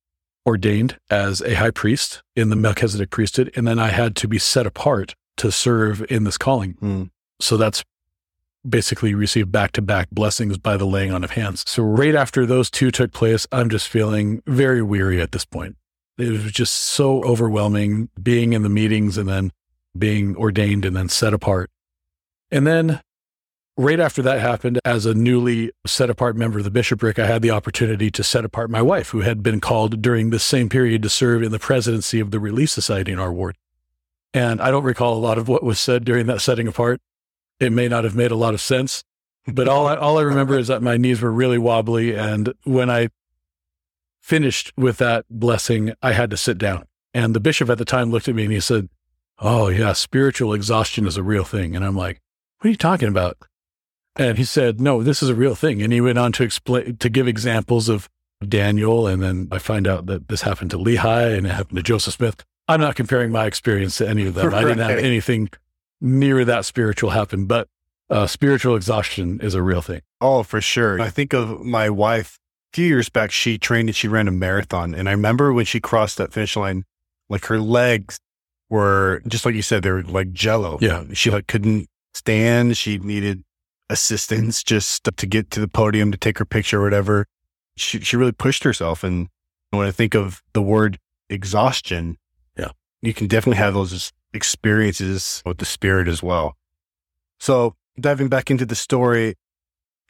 ordained 0.45 0.99
as 1.09 1.41
a 1.43 1.55
high 1.55 1.71
priest 1.71 2.23
in 2.35 2.49
the 2.49 2.57
Melchizedek 2.57 3.11
priesthood, 3.11 3.53
and 3.55 3.67
then 3.67 3.79
I 3.79 3.89
had 3.89 4.17
to 4.17 4.29
be 4.29 4.39
set 4.39 4.67
apart 4.67 5.15
to 5.37 5.53
serve 5.53 6.05
in 6.11 6.25
this 6.25 6.37
calling. 6.37 6.75
Mm. 6.75 7.11
So 7.41 7.57
that's 7.57 7.85
basically 8.69 9.15
received 9.15 9.51
back 9.51 9.73
to 9.73 9.83
back 9.83 10.11
blessings 10.11 10.59
by 10.59 10.77
the 10.77 10.85
laying 10.85 11.13
on 11.13 11.25
of 11.25 11.33
hands. 11.33 11.65
So 11.69 11.83
right 11.83 12.15
after 12.15 12.47
those 12.47 12.71
two 12.71 12.91
took 12.91 13.13
place, 13.13 13.47
I'm 13.53 13.69
just 13.69 13.89
feeling 13.89 14.43
very 14.47 14.83
weary 14.83 15.21
at 15.21 15.33
this 15.33 15.45
point. 15.45 15.77
It 16.19 16.31
was 16.31 16.53
just 16.53 16.75
so 16.75 17.23
overwhelming 17.25 18.11
being 18.23 18.53
in 18.53 18.62
the 18.62 18.69
meetings 18.69 19.17
and 19.17 19.29
then 19.29 19.53
being 19.97 20.37
ordained 20.37 20.85
and 20.85 20.97
then 20.97 21.09
set 21.09 21.35
apart. 21.35 21.70
And 22.50 22.67
then 22.67 23.00
right 23.76 24.00
after 24.00 24.23
that 24.23 24.41
happened, 24.41 24.79
as 24.85 25.06
a 25.06 25.14
newly 25.14 25.73
set 25.87 26.11
apart 26.11 26.37
member 26.37 26.59
of 26.59 26.64
the 26.64 26.70
bishopric, 26.70 27.19
I 27.19 27.26
had 27.26 27.43
the 27.43 27.50
opportunity 27.50 28.11
to 28.11 28.23
set 28.23 28.44
apart 28.44 28.70
my 28.70 28.82
wife, 28.82 29.11
who 29.11 29.20
had 29.20 29.43
been 29.43 29.61
called 29.61 30.03
during 30.03 30.31
this 30.31 30.44
same 30.44 30.69
period 30.69 31.03
to 31.03 31.09
serve 31.09 31.43
in 31.43 31.53
the 31.53 31.59
presidency 31.59 32.20
of 32.20 32.31
the 32.31 32.41
Relief 32.41 32.70
Society 32.70 33.12
in 33.12 33.19
our 33.19 33.32
ward. 33.32 33.56
And 34.35 34.61
I 34.61 34.70
don't 34.70 34.85
recall 34.85 35.15
a 35.15 35.20
lot 35.20 35.38
of 35.38 35.49
what 35.49 35.62
was 35.62 35.79
said 35.79 36.05
during 36.05 36.26
that 36.26 36.41
setting 36.41 36.69
apart. 36.69 37.00
It 37.61 37.73
may 37.73 37.88
not 37.88 38.05
have 38.05 38.17
made 38.17 38.31
a 38.31 38.37
lot 38.37 38.55
of 38.55 38.61
sense, 38.61 39.05
but 39.47 39.69
all 39.69 39.87
I, 39.87 39.97
all 39.97 40.19
I 40.19 40.23
remember 40.23 40.58
is 40.58 40.69
that 40.69 40.82
my 40.82 40.97
knees 40.97 41.20
were 41.20 41.32
really 41.32 41.58
wobbly. 41.58 42.17
And 42.17 42.53
when 42.65 42.91
I 42.91 43.08
finished 44.23 44.73
with 44.77 44.97
that 44.99 45.27
blessing, 45.29 45.93
I 46.01 46.13
had 46.13 46.31
to 46.31 46.37
sit 46.37 46.57
down. 46.57 46.87
And 47.13 47.35
the 47.35 47.41
bishop 47.41 47.69
at 47.69 47.79
the 47.79 47.85
time 47.85 48.11
looked 48.11 48.29
at 48.29 48.35
me 48.35 48.45
and 48.45 48.53
he 48.53 48.61
said, 48.61 48.89
Oh, 49.39 49.69
yeah, 49.69 49.93
spiritual 49.93 50.55
exhaustion 50.55 51.07
is 51.07 51.17
a 51.17 51.23
real 51.23 51.45
thing. 51.45 51.77
And 51.77 51.85
I'm 51.85 51.97
like, 51.97 52.21
What 52.59 52.69
are 52.69 52.71
you 52.71 52.77
talking 52.77 53.09
about? 53.09 53.37
And 54.17 54.39
he 54.39 54.45
said, 54.45 54.81
No, 54.81 55.03
this 55.03 55.23
is 55.23 55.29
a 55.29 55.35
real 55.35 55.55
thing. 55.55 55.83
And 55.83 55.93
he 55.93 56.01
went 56.01 56.19
on 56.19 56.33
to 56.33 56.45
explain, 56.45 56.97
to 56.97 57.09
give 57.11 57.29
examples 57.29 57.89
of 57.89 58.09
Daniel. 58.47 59.07
And 59.07 59.23
then 59.23 59.49
I 59.51 59.59
find 59.59 59.87
out 59.87 60.07
that 60.07 60.29
this 60.29 60.43
happened 60.43 60.71
to 60.71 60.79
Lehi 60.79 61.37
and 61.37 61.47
it 61.47 61.51
happened 61.51 61.77
to 61.77 61.83
Joseph 61.83 62.15
Smith. 62.15 62.45
I'm 62.69 62.81
not 62.81 62.95
comparing 62.95 63.33
my 63.33 63.47
experience 63.47 63.99
to 63.99 64.09
any 64.09 64.27
of 64.27 64.35
them. 64.35 64.51
Right. 64.51 64.65
I 64.65 64.69
didn't 64.69 64.89
have 64.89 64.99
anything 64.99 65.51
near 66.01 66.45
that 66.45 66.65
spiritual 66.65 67.11
happen, 67.11 67.47
but 67.47 67.69
uh, 68.09 68.27
spiritual 68.27 68.77
exhaustion 68.77 69.41
is 69.41 69.55
a 69.55 69.63
real 69.63 69.83
thing. 69.83 70.03
Oh, 70.21 70.43
for 70.43 70.61
sure. 70.61 71.01
I 71.01 71.11
think 71.11 71.33
of 71.33 71.61
my 71.61 71.91
wife 71.91 72.39
few 72.73 72.87
years 72.87 73.09
back, 73.09 73.31
she 73.31 73.59
trained 73.59 73.89
and 73.89 73.97
she 73.97 74.09
ran 74.09 74.29
a 74.29 74.33
marathon. 74.33 74.95
And 74.95 75.09
I 75.09 75.13
remember 75.13 75.53
when 75.53 75.65
she 75.65 75.81
crossed 75.81 76.19
that 76.19 76.33
finish 76.33 76.57
line, 76.57 76.85
like 77.29 77.47
her 77.47 77.59
legs 77.59 78.19
were 78.71 79.23
just 79.27 79.45
like 79.45 79.55
you 79.55 79.63
said, 79.63 79.83
they 79.83 79.91
were 79.91 80.03
like 80.03 80.33
jello. 80.33 80.79
Yeah. 80.81 81.05
She 81.13 81.31
like 81.31 81.47
couldn't 81.47 81.89
stand. 82.15 82.77
She 82.77 82.99
needed 82.99 83.45
assistance 83.91 84.63
just 84.63 85.05
to 85.05 85.27
get 85.27 85.51
to 85.51 85.61
the 85.61 85.69
podium 85.69 86.11
to 86.13 86.19
take 86.19 86.39
her 86.39 86.45
picture 86.45 86.81
or 86.81 86.85
whatever. 86.85 87.27
She, 87.77 88.01
she 88.01 88.17
really 88.17 88.33
pushed 88.33 88.65
herself. 88.65 89.05
And 89.05 89.29
when 89.71 89.87
I 89.87 89.91
think 89.91 90.15
of 90.15 90.43
the 90.53 90.63
word 90.63 90.99
exhaustion, 91.29 92.17
yeah, 92.57 92.71
you 93.01 93.15
can 93.15 93.27
definitely 93.27 93.59
have 93.59 93.75
those 93.75 94.13
experiences 94.33 95.43
with 95.45 95.59
the 95.59 95.65
spirit 95.65 96.09
as 96.09 96.23
well. 96.23 96.57
So 97.39 97.77
diving 97.99 98.29
back 98.29 98.51
into 98.51 98.65
the 98.65 98.75
story. 98.75 99.35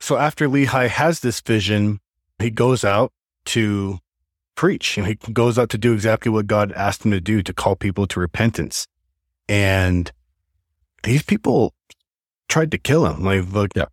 So 0.01 0.17
after 0.17 0.49
Lehi 0.49 0.89
has 0.89 1.21
this 1.21 1.41
vision, 1.41 2.01
he 2.39 2.51
goes 2.51 2.85
out 2.85 3.13
to 3.47 3.99
preach 4.55 4.99
and 4.99 5.07
he 5.07 5.15
goes 5.15 5.59
out 5.59 5.71
to 5.71 5.79
do 5.79 5.93
exactly 5.93 6.31
what 6.31 6.47
God 6.47 6.73
asked 6.73 7.05
him 7.05 7.11
to 7.11 7.21
do 7.21 7.43
to 7.43 7.53
call 7.53 7.77
people 7.77 8.07
to 8.09 8.21
repentance. 8.21 8.87
And 9.49 10.11
these 11.03 11.23
people 11.23 11.75
tried 12.49 12.71
to 12.71 12.79
kill 12.79 13.07
him. 13.07 13.25
Like, 13.25 13.51
look, 13.53 13.71
yeah. 13.75 13.87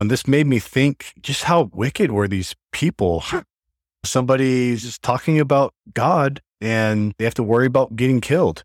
and 0.00 0.10
this 0.10 0.26
made 0.26 0.46
me 0.46 0.58
think 0.58 1.12
just 1.20 1.44
how 1.44 1.70
wicked 1.72 2.10
were 2.10 2.28
these 2.28 2.54
people. 2.72 3.24
Somebody's 4.04 4.82
just 4.82 5.02
talking 5.02 5.38
about 5.38 5.74
God 5.92 6.40
and 6.60 7.14
they 7.18 7.24
have 7.24 7.34
to 7.34 7.42
worry 7.42 7.66
about 7.66 7.96
getting 7.96 8.20
killed. 8.20 8.64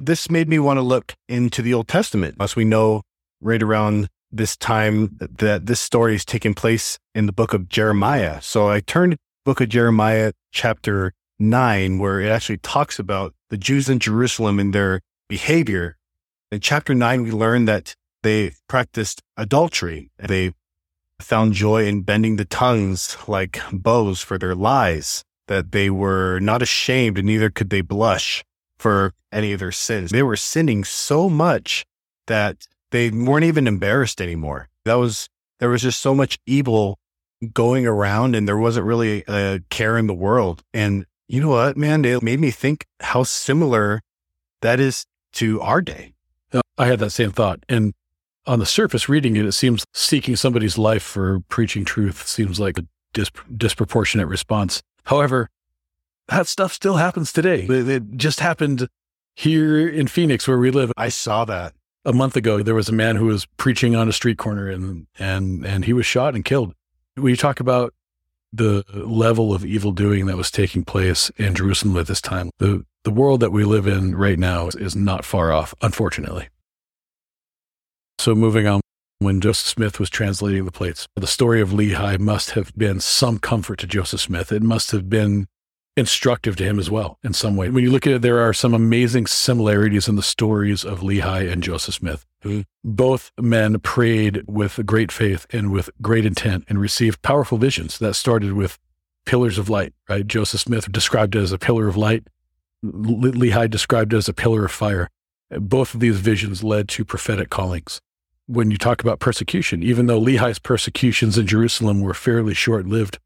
This 0.00 0.28
made 0.28 0.48
me 0.48 0.58
want 0.58 0.78
to 0.78 0.82
look 0.82 1.14
into 1.28 1.62
the 1.62 1.72
Old 1.72 1.86
Testament, 1.86 2.36
as 2.40 2.56
we 2.56 2.64
know 2.64 3.02
right 3.40 3.62
around 3.62 4.08
this 4.36 4.56
time 4.56 5.16
that 5.20 5.66
this 5.66 5.80
story 5.80 6.14
is 6.14 6.24
taking 6.24 6.54
place 6.54 6.98
in 7.14 7.26
the 7.26 7.32
book 7.32 7.54
of 7.54 7.68
Jeremiah. 7.68 8.40
So 8.42 8.68
I 8.68 8.80
turned 8.80 9.16
book 9.44 9.60
of 9.60 9.68
Jeremiah 9.68 10.32
chapter 10.52 11.12
9 11.38 11.98
where 11.98 12.20
it 12.20 12.30
actually 12.30 12.58
talks 12.58 12.98
about 12.98 13.34
the 13.50 13.58
Jews 13.58 13.88
in 13.88 13.98
Jerusalem 13.98 14.58
and 14.58 14.74
their 14.74 15.00
behavior. 15.28 15.96
In 16.50 16.60
chapter 16.60 16.94
9 16.94 17.22
we 17.22 17.30
learn 17.30 17.66
that 17.66 17.94
they 18.22 18.52
practiced 18.68 19.20
adultery. 19.36 20.10
They 20.18 20.54
found 21.20 21.52
joy 21.52 21.86
in 21.86 22.02
bending 22.02 22.36
the 22.36 22.44
tongues 22.44 23.16
like 23.28 23.60
bows 23.70 24.20
for 24.20 24.38
their 24.38 24.54
lies, 24.54 25.22
that 25.46 25.72
they 25.72 25.90
were 25.90 26.40
not 26.40 26.62
ashamed 26.62 27.18
and 27.18 27.26
neither 27.26 27.50
could 27.50 27.70
they 27.70 27.82
blush 27.82 28.42
for 28.78 29.12
any 29.30 29.52
of 29.52 29.60
their 29.60 29.72
sins. 29.72 30.10
They 30.10 30.22
were 30.22 30.36
sinning 30.36 30.84
so 30.84 31.28
much 31.28 31.84
that 32.26 32.66
they 32.94 33.10
weren't 33.10 33.44
even 33.44 33.66
embarrassed 33.66 34.20
anymore. 34.20 34.68
That 34.84 34.94
was, 34.94 35.28
there 35.58 35.68
was 35.68 35.82
just 35.82 36.00
so 36.00 36.14
much 36.14 36.38
evil 36.46 37.00
going 37.52 37.88
around 37.88 38.36
and 38.36 38.46
there 38.46 38.56
wasn't 38.56 38.86
really 38.86 39.24
a 39.26 39.60
care 39.68 39.98
in 39.98 40.06
the 40.06 40.14
world. 40.14 40.62
And 40.72 41.04
you 41.26 41.40
know 41.40 41.48
what, 41.48 41.76
man? 41.76 42.04
It 42.04 42.22
made 42.22 42.38
me 42.38 42.52
think 42.52 42.86
how 43.00 43.24
similar 43.24 44.00
that 44.60 44.78
is 44.78 45.06
to 45.32 45.60
our 45.60 45.82
day. 45.82 46.14
Uh, 46.52 46.60
I 46.78 46.86
had 46.86 47.00
that 47.00 47.10
same 47.10 47.32
thought. 47.32 47.64
And 47.68 47.94
on 48.46 48.60
the 48.60 48.66
surface, 48.66 49.08
reading 49.08 49.34
it, 49.34 49.44
it 49.44 49.52
seems 49.52 49.84
seeking 49.92 50.36
somebody's 50.36 50.78
life 50.78 51.02
for 51.02 51.40
preaching 51.48 51.84
truth 51.84 52.28
seems 52.28 52.60
like 52.60 52.78
a 52.78 52.84
disproportionate 53.56 54.28
response. 54.28 54.82
However, 55.06 55.50
that 56.28 56.46
stuff 56.46 56.72
still 56.72 56.98
happens 56.98 57.32
today. 57.32 57.64
It, 57.64 57.88
it 57.88 58.16
just 58.16 58.38
happened 58.38 58.86
here 59.34 59.88
in 59.88 60.06
Phoenix 60.06 60.46
where 60.46 60.58
we 60.58 60.70
live. 60.70 60.92
I 60.96 61.08
saw 61.08 61.44
that. 61.46 61.74
A 62.04 62.12
month 62.12 62.36
ago, 62.36 62.62
there 62.62 62.74
was 62.74 62.88
a 62.88 62.92
man 62.92 63.16
who 63.16 63.26
was 63.26 63.46
preaching 63.56 63.96
on 63.96 64.08
a 64.08 64.12
street 64.12 64.38
corner 64.38 64.68
and, 64.68 65.06
and, 65.18 65.64
and 65.64 65.84
he 65.84 65.92
was 65.92 66.06
shot 66.06 66.34
and 66.34 66.44
killed. 66.44 66.74
We 67.16 67.36
talk 67.36 67.60
about 67.60 67.94
the 68.54 68.84
level 68.92 69.52
of 69.52 69.64
evil 69.64 69.90
doing 69.90 70.26
that 70.26 70.36
was 70.36 70.50
taking 70.50 70.84
place 70.84 71.30
in 71.36 71.54
Jerusalem 71.54 71.96
at 71.96 72.06
this 72.06 72.20
time, 72.20 72.50
the, 72.58 72.84
the 73.02 73.10
world 73.10 73.40
that 73.40 73.50
we 73.50 73.64
live 73.64 73.88
in 73.88 74.14
right 74.14 74.38
now 74.38 74.68
is, 74.68 74.76
is 74.76 74.96
not 74.96 75.24
far 75.24 75.52
off, 75.52 75.74
unfortunately. 75.82 76.48
So 78.18 78.34
moving 78.34 78.68
on, 78.68 78.80
when 79.18 79.40
Joseph 79.40 79.66
Smith 79.66 79.98
was 79.98 80.08
translating 80.08 80.64
the 80.64 80.72
plates, 80.72 81.08
the 81.16 81.26
story 81.26 81.60
of 81.60 81.70
Lehi 81.70 82.18
must 82.20 82.50
have 82.50 82.72
been 82.76 83.00
some 83.00 83.38
comfort 83.38 83.80
to 83.80 83.86
Joseph 83.86 84.20
Smith. 84.20 84.52
It 84.52 84.62
must 84.62 84.92
have 84.92 85.10
been 85.10 85.48
instructive 85.96 86.56
to 86.56 86.64
him 86.64 86.78
as 86.78 86.90
well 86.90 87.18
in 87.22 87.32
some 87.32 87.56
way. 87.56 87.70
When 87.70 87.84
you 87.84 87.90
look 87.90 88.06
at 88.06 88.14
it, 88.14 88.22
there 88.22 88.40
are 88.40 88.52
some 88.52 88.74
amazing 88.74 89.26
similarities 89.26 90.08
in 90.08 90.16
the 90.16 90.22
stories 90.22 90.84
of 90.84 91.00
Lehi 91.00 91.50
and 91.50 91.62
Joseph 91.62 91.94
Smith. 91.94 92.26
Mm-hmm. 92.42 92.62
Both 92.82 93.30
men 93.38 93.78
prayed 93.78 94.42
with 94.46 94.84
great 94.84 95.12
faith 95.12 95.46
and 95.50 95.70
with 95.70 95.90
great 96.02 96.26
intent 96.26 96.64
and 96.68 96.80
received 96.80 97.22
powerful 97.22 97.58
visions 97.58 97.98
that 97.98 98.14
started 98.14 98.54
with 98.54 98.78
pillars 99.24 99.56
of 99.56 99.70
light, 99.70 99.94
right? 100.08 100.26
Joseph 100.26 100.60
Smith 100.60 100.90
described 100.90 101.36
it 101.36 101.42
as 101.42 101.52
a 101.52 101.58
pillar 101.58 101.88
of 101.88 101.96
light. 101.96 102.26
Lehi 102.84 103.70
described 103.70 104.12
it 104.12 104.16
as 104.16 104.28
a 104.28 104.34
pillar 104.34 104.64
of 104.64 104.72
fire. 104.72 105.08
Both 105.50 105.94
of 105.94 106.00
these 106.00 106.18
visions 106.18 106.64
led 106.64 106.88
to 106.90 107.04
prophetic 107.04 107.50
callings. 107.50 108.00
When 108.46 108.70
you 108.70 108.76
talk 108.76 109.00
about 109.00 109.20
persecution, 109.20 109.82
even 109.82 110.06
though 110.06 110.20
Lehi's 110.20 110.58
persecutions 110.58 111.38
in 111.38 111.46
Jerusalem 111.46 112.00
were 112.00 112.12
fairly 112.12 112.52
short 112.52 112.86
lived, 112.86 113.18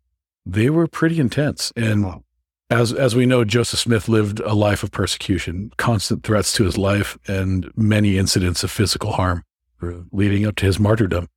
they 0.47 0.71
were 0.71 0.87
pretty 0.87 1.19
intense. 1.19 1.73
And 1.75 2.23
as 2.71 2.93
as 2.93 3.17
we 3.17 3.27
know, 3.27 3.45
Joseph 3.45 3.81
Smith 3.81 4.09
lived 4.09 4.41
a 4.41 4.55
life 4.55 4.83
of 4.83 4.91
persecution, 4.91 5.73
constant 5.77 6.23
threats 6.23 6.53
to 6.55 6.65
his 6.65 6.77
life, 6.77 7.19
and 7.27 7.71
many 7.77 8.19
incidents 8.19 8.63
of 8.63 8.71
physical 8.71 9.13
harm 9.13 9.45
leading 9.81 10.45
up 10.45 10.57
to 10.57 10.67
his 10.67 10.79
martyrdom. 10.79 11.29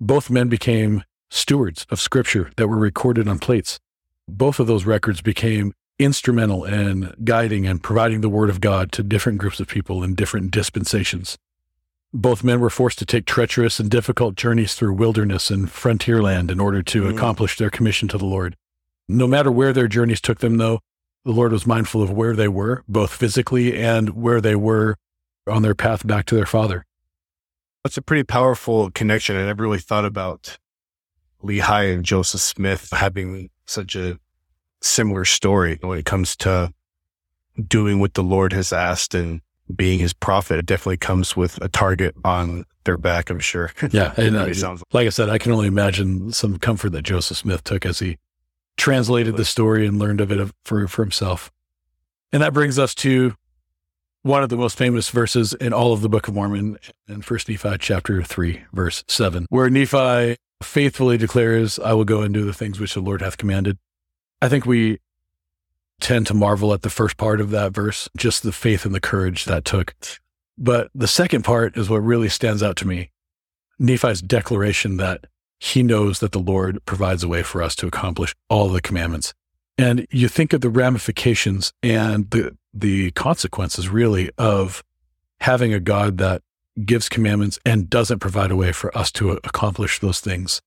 Both 0.00 0.30
men 0.30 0.48
became 0.48 1.02
stewards 1.30 1.86
of 1.90 2.00
scripture 2.00 2.50
that 2.56 2.68
were 2.68 2.76
recorded 2.76 3.28
on 3.28 3.38
plates. 3.38 3.80
Both 4.28 4.60
of 4.60 4.66
those 4.66 4.84
records 4.84 5.20
became 5.20 5.74
instrumental 5.98 6.64
in 6.64 7.14
guiding 7.24 7.66
and 7.66 7.82
providing 7.82 8.20
the 8.20 8.28
word 8.28 8.50
of 8.50 8.60
God 8.60 8.90
to 8.92 9.02
different 9.02 9.38
groups 9.38 9.60
of 9.60 9.68
people 9.68 10.02
in 10.02 10.14
different 10.14 10.50
dispensations. 10.50 11.36
Both 12.12 12.44
men 12.44 12.60
were 12.60 12.70
forced 12.70 12.98
to 13.00 13.06
take 13.06 13.26
treacherous 13.26 13.80
and 13.80 13.90
difficult 13.90 14.36
journeys 14.36 14.74
through 14.74 14.94
wilderness 14.94 15.50
and 15.50 15.70
frontier 15.70 16.22
land 16.22 16.50
in 16.50 16.60
order 16.60 16.82
to 16.82 17.02
mm. 17.02 17.10
accomplish 17.14 17.56
their 17.56 17.70
commission 17.70 18.08
to 18.08 18.18
the 18.18 18.24
Lord. 18.24 18.56
No 19.08 19.26
matter 19.26 19.50
where 19.50 19.72
their 19.72 19.88
journeys 19.88 20.20
took 20.20 20.38
them, 20.38 20.56
though, 20.56 20.80
the 21.24 21.32
Lord 21.32 21.52
was 21.52 21.66
mindful 21.66 22.02
of 22.02 22.10
where 22.10 22.34
they 22.34 22.48
were, 22.48 22.84
both 22.88 23.12
physically 23.12 23.76
and 23.78 24.10
where 24.10 24.40
they 24.40 24.54
were 24.54 24.96
on 25.46 25.62
their 25.62 25.74
path 25.74 26.06
back 26.06 26.26
to 26.26 26.34
their 26.34 26.46
Father. 26.46 26.84
That's 27.82 27.96
a 27.96 28.02
pretty 28.02 28.24
powerful 28.24 28.90
connection. 28.90 29.36
I 29.36 29.44
never 29.44 29.62
really 29.62 29.78
thought 29.78 30.04
about 30.04 30.58
Lehi 31.42 31.92
and 31.92 32.04
Joseph 32.04 32.40
Smith 32.40 32.90
having 32.92 33.50
such 33.66 33.94
a 33.94 34.18
similar 34.80 35.24
story 35.24 35.78
when 35.82 35.98
it 35.98 36.06
comes 36.06 36.36
to 36.36 36.72
doing 37.68 38.00
what 38.00 38.14
the 38.14 38.22
Lord 38.22 38.52
has 38.52 38.72
asked 38.72 39.14
and 39.14 39.40
being 39.74 39.98
his 39.98 40.12
prophet. 40.12 40.58
It 40.58 40.66
definitely 40.66 40.96
comes 40.96 41.36
with 41.36 41.60
a 41.62 41.68
target 41.68 42.14
on 42.24 42.64
their 42.84 42.98
back, 42.98 43.30
I'm 43.30 43.38
sure. 43.38 43.70
Yeah. 43.90 44.12
and, 44.18 44.36
uh, 44.36 44.52
sounds 44.54 44.80
like. 44.80 44.94
like 44.94 45.06
I 45.06 45.10
said, 45.10 45.28
I 45.28 45.38
can 45.38 45.52
only 45.52 45.66
imagine 45.68 46.32
some 46.32 46.58
comfort 46.58 46.90
that 46.90 47.02
Joseph 47.02 47.38
Smith 47.38 47.64
took 47.64 47.86
as 47.86 47.98
he 47.98 48.18
translated 48.76 49.36
the 49.36 49.44
story 49.44 49.86
and 49.86 49.98
learned 49.98 50.20
of 50.20 50.32
it 50.32 50.50
for, 50.64 50.86
for 50.88 51.02
himself. 51.02 51.52
And 52.32 52.42
that 52.42 52.52
brings 52.52 52.78
us 52.78 52.94
to 52.96 53.34
one 54.22 54.42
of 54.42 54.48
the 54.48 54.56
most 54.56 54.76
famous 54.76 55.10
verses 55.10 55.52
in 55.52 55.72
all 55.72 55.92
of 55.92 56.00
the 56.00 56.08
Book 56.08 56.28
of 56.28 56.34
Mormon 56.34 56.78
in 57.06 57.22
First 57.22 57.48
Nephi 57.48 57.76
chapter 57.78 58.22
3, 58.22 58.64
verse 58.72 59.04
7, 59.06 59.46
where 59.50 59.68
Nephi 59.68 60.36
faithfully 60.62 61.18
declares, 61.18 61.78
I 61.78 61.92
will 61.92 62.04
go 62.04 62.22
and 62.22 62.32
do 62.32 62.44
the 62.44 62.54
things 62.54 62.80
which 62.80 62.94
the 62.94 63.00
Lord 63.00 63.20
hath 63.20 63.36
commanded. 63.36 63.78
I 64.40 64.48
think 64.48 64.64
we 64.64 64.98
tend 66.00 66.26
to 66.26 66.34
marvel 66.34 66.72
at 66.72 66.82
the 66.82 66.90
first 66.90 67.16
part 67.16 67.40
of 67.40 67.50
that 67.50 67.72
verse, 67.72 68.08
just 68.16 68.42
the 68.42 68.52
faith 68.52 68.84
and 68.84 68.94
the 68.94 69.00
courage 69.00 69.44
that 69.44 69.64
took. 69.64 69.94
But 70.56 70.90
the 70.94 71.08
second 71.08 71.44
part 71.44 71.76
is 71.76 71.90
what 71.90 71.98
really 71.98 72.28
stands 72.28 72.62
out 72.62 72.76
to 72.76 72.86
me. 72.86 73.10
Nephi's 73.78 74.22
declaration 74.22 74.96
that 74.96 75.26
he 75.64 75.82
knows 75.82 76.18
that 76.18 76.32
the 76.32 76.38
Lord 76.38 76.84
provides 76.84 77.24
a 77.24 77.28
way 77.28 77.42
for 77.42 77.62
us 77.62 77.74
to 77.76 77.86
accomplish 77.86 78.34
all 78.50 78.68
the 78.68 78.82
commandments. 78.82 79.32
And 79.78 80.06
you 80.10 80.28
think 80.28 80.52
of 80.52 80.60
the 80.60 80.68
ramifications 80.68 81.72
and 81.82 82.30
the, 82.30 82.54
the 82.74 83.12
consequences 83.12 83.88
really 83.88 84.30
of 84.36 84.84
having 85.40 85.72
a 85.72 85.80
God 85.80 86.18
that 86.18 86.42
gives 86.84 87.08
commandments 87.08 87.58
and 87.64 87.88
doesn't 87.88 88.18
provide 88.18 88.50
a 88.50 88.56
way 88.56 88.72
for 88.72 88.96
us 88.96 89.10
to 89.12 89.30
accomplish 89.42 90.00
those 90.00 90.20
things. 90.20 90.60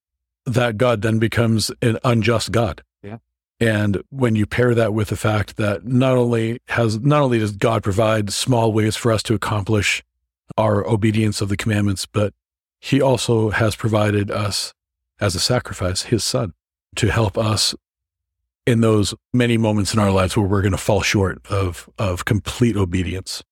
That 0.47 0.77
God 0.77 1.03
then 1.03 1.19
becomes 1.19 1.69
an 1.83 1.99
unjust 2.03 2.51
God. 2.51 2.81
Yeah. 3.03 3.19
And 3.59 4.01
when 4.09 4.35
you 4.35 4.47
pair 4.47 4.73
that 4.73 4.95
with 4.95 5.09
the 5.09 5.15
fact 5.15 5.57
that 5.57 5.85
not 5.85 6.17
only 6.17 6.59
has, 6.69 6.99
not 7.01 7.21
only 7.21 7.37
does 7.37 7.51
God 7.51 7.83
provide 7.83 8.33
small 8.33 8.73
ways 8.73 8.95
for 8.95 9.11
us 9.11 9.21
to 9.23 9.35
accomplish 9.35 10.03
our 10.57 10.83
obedience 10.87 11.39
of 11.39 11.49
the 11.49 11.57
commandments, 11.57 12.07
but 12.07 12.33
he 12.79 12.99
also 12.99 13.51
has 13.51 13.75
provided 13.75 14.31
us 14.31 14.73
as 15.19 15.35
a 15.35 15.39
sacrifice, 15.39 16.03
his 16.03 16.23
son, 16.23 16.53
to 16.95 17.11
help 17.11 17.37
us 17.37 17.75
in 18.65 18.81
those 18.81 19.13
many 19.33 19.57
moments 19.57 19.93
in 19.93 19.99
our 19.99 20.11
lives 20.11 20.35
where 20.35 20.45
we're 20.45 20.61
going 20.61 20.71
to 20.71 20.77
fall 20.77 21.01
short 21.01 21.45
of, 21.47 21.89
of 21.97 22.25
complete 22.25 22.75
obedience. 22.75 23.43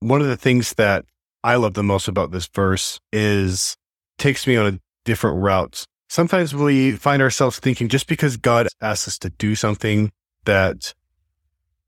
One 0.00 0.20
of 0.20 0.26
the 0.26 0.36
things 0.36 0.74
that 0.74 1.06
I 1.42 1.56
love 1.56 1.74
the 1.74 1.82
most 1.82 2.06
about 2.06 2.32
this 2.32 2.46
verse 2.46 3.00
is 3.12 3.76
takes 4.18 4.46
me 4.46 4.56
on 4.56 4.74
a 4.74 4.80
different 5.04 5.42
route. 5.42 5.86
Sometimes 6.08 6.54
we 6.54 6.92
find 6.92 7.22
ourselves 7.22 7.58
thinking 7.58 7.88
just 7.88 8.06
because 8.06 8.36
God 8.36 8.68
asks 8.80 9.08
us 9.08 9.18
to 9.20 9.30
do 9.30 9.54
something 9.54 10.12
that 10.44 10.94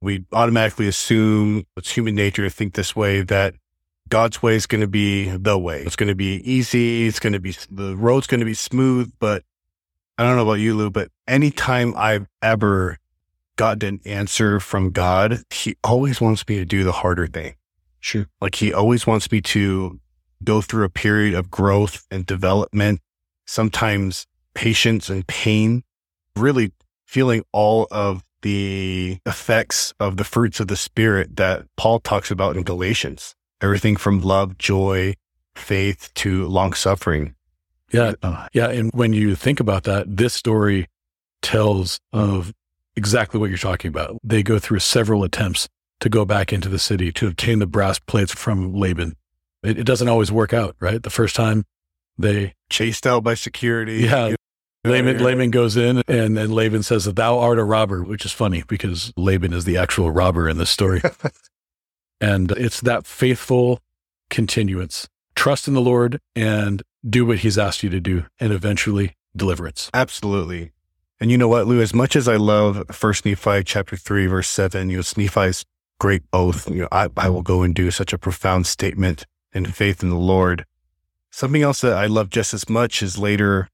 we 0.01 0.25
automatically 0.33 0.89
assume 0.89 1.65
it's 1.77 1.91
human 1.91 2.15
nature 2.15 2.45
to 2.45 2.51
think 2.51 2.75
this 2.75 2.95
way 2.95 3.23
that 3.23 3.55
God's 4.09 4.43
way 4.43 4.55
is 4.55 4.67
going 4.67 4.81
to 4.81 4.89
be 4.89 5.29
the 5.29 5.59
way. 5.59 5.83
It's 5.83 5.97
going 5.97 6.09
to 6.09 6.15
be 6.15 6.41
easy. 6.51 7.07
It's 7.07 7.21
going 7.21 7.33
to 7.33 7.41
be, 7.41 7.55
the 7.71 7.97
road's 7.97 8.27
going 8.27 8.41
to 8.41 8.47
be 8.47 8.55
smooth. 8.55 9.13
But 9.19 9.45
I 10.17 10.25
don't 10.25 10.37
know 10.37 10.43
about 10.43 10.55
you, 10.55 10.75
Lou, 10.75 10.91
but 10.91 11.11
anytime 11.27 11.95
I've 11.97 12.27
ever 12.43 12.99
gotten 13.57 13.89
an 13.89 14.01
answer 14.05 14.61
from 14.61 14.91
God, 14.91 15.43
he 15.51 15.77
always 15.85 16.21
wants 16.21 16.49
me 16.49 16.57
to 16.57 16.65
do 16.65 16.85
the 16.85 16.93
harder 16.93 17.27
thing. 17.27 17.55
Sure. 18.01 18.27
Like 18.41 18.55
he 18.55 18.73
always 18.73 19.07
wants 19.07 19.31
me 19.31 19.41
to 19.43 20.01
go 20.45 20.61
through 20.61 20.85
a 20.85 20.91
period 20.91 21.35
of 21.35 21.51
growth 21.51 22.07
and 22.11 22.25
development, 22.25 23.01
sometimes 23.47 24.27
patience 24.55 25.11
and 25.11 25.27
pain, 25.27 25.83
really 26.37 26.73
feeling 27.05 27.45
all 27.53 27.89
of 27.91 28.23
the 28.43 29.19
effects 29.27 29.93
of 29.99 30.17
the 30.17 30.25
fruits 30.25 30.61
of 30.61 30.69
the 30.69 30.77
spirit 30.77 31.37
that 31.37 31.67
Paul 31.77 31.99
talks 31.99 32.31
about 32.31 32.57
in 32.57 32.63
Galatians 32.63 33.35
everything 33.61 33.97
from 33.97 34.21
love, 34.21 34.59
joy, 34.59 35.15
faith 35.55 36.11
to 36.15 36.47
long 36.47 36.73
suffering. 36.73 37.35
Yeah. 37.93 38.13
Uh, 38.23 38.49
yeah. 38.53 38.69
And 38.69 38.91
when 38.93 39.13
you 39.13 39.35
think 39.35 39.61
about 39.61 39.85
that, 39.85 40.17
this 40.17 40.35
story 40.35 40.89
tells 41.43 42.01
of 42.13 42.53
exactly 42.97 43.41
what 43.41 43.49
you're 43.49 43.59
talking 43.59 43.89
about. 43.89 44.19
They 44.23 44.43
go 44.43 44.59
through 44.59 44.81
several 44.81 45.25
attempts 45.25 45.69
to 46.01 46.09
go 46.09 46.25
back 46.25 46.53
into 46.53 46.69
the 46.69 46.79
city 46.79 47.13
to 47.13 47.29
obtain 47.29 47.59
the 47.59 47.67
brass 47.67 47.99
plates 47.99 48.33
from 48.33 48.75
Laban. 48.75 49.17
It, 49.63 49.79
it 49.79 49.85
doesn't 49.85 50.09
always 50.09 50.31
work 50.31 50.53
out, 50.53 50.77
right? 50.81 51.03
The 51.03 51.11
first 51.11 51.35
time 51.35 51.65
they 52.17 52.55
chased 52.71 53.07
out 53.07 53.25
by 53.25 53.35
security. 53.35 53.99
Yeah. 53.99 54.35
Laban, 54.85 55.19
Laban 55.19 55.51
goes 55.51 55.77
in 55.77 56.03
and 56.07 56.37
then 56.37 56.53
Laban 56.53 56.83
says, 56.83 57.05
that 57.05 57.17
Thou 57.17 57.39
art 57.39 57.59
a 57.59 57.65
robber, 57.65 58.05
which 58.05 58.25
is 58.25 58.33
funny 58.33 58.63
because 58.69 59.13
Laban 59.17 59.53
is 59.53 59.65
the 59.65 59.77
actual 59.77 60.11
robber 60.11 60.49
in 60.49 60.57
this 60.59 60.71
story. 60.71 61.03
And 62.21 62.51
it's 62.53 62.81
that 62.81 63.07
faithful 63.07 63.81
continuance. 64.31 65.09
Trust 65.35 65.69
in 65.69 65.75
the 65.75 65.81
Lord 65.81 66.21
and 66.35 66.83
do 67.09 67.25
what 67.25 67.39
he's 67.39 67.57
asked 67.57 67.83
you 67.83 67.91
to 67.91 68.01
do 68.01 68.27
and 68.41 68.53
eventually 68.53 69.15
deliverance. 69.37 69.89
Absolutely. 69.95 70.73
And 71.21 71.31
you 71.31 71.39
know 71.39 71.49
what, 71.49 71.67
Lou, 71.67 71.81
as 71.81 71.95
much 71.95 72.17
as 72.17 72.29
I 72.29 72.37
love 72.37 72.85
first 72.91 73.25
Nephi 73.25 73.65
chapter 73.65 73.97
three, 73.97 74.27
verse 74.27 74.49
seven, 74.49 74.91
you 74.91 74.99
know, 74.99 75.03
Nephi's 75.17 75.65
great 75.99 76.23
oath, 76.33 76.69
you 76.71 76.83
know, 76.83 76.89
I, 76.93 77.09
I 77.17 77.29
will 77.29 77.43
go 77.43 77.63
and 77.63 77.75
do 77.75 77.91
such 77.91 78.13
a 78.13 78.19
profound 78.19 78.67
statement 78.67 79.27
in 79.53 79.67
faith 79.67 80.03
in 80.03 80.11
the 80.11 80.17
Lord. 80.17 80.65
Something 81.31 81.63
else 81.63 81.81
that 81.81 81.93
I 81.97 82.07
love 82.07 82.31
just 82.31 82.55
as 82.55 82.69
much 82.69 83.03
is 83.03 83.19
later 83.19 83.69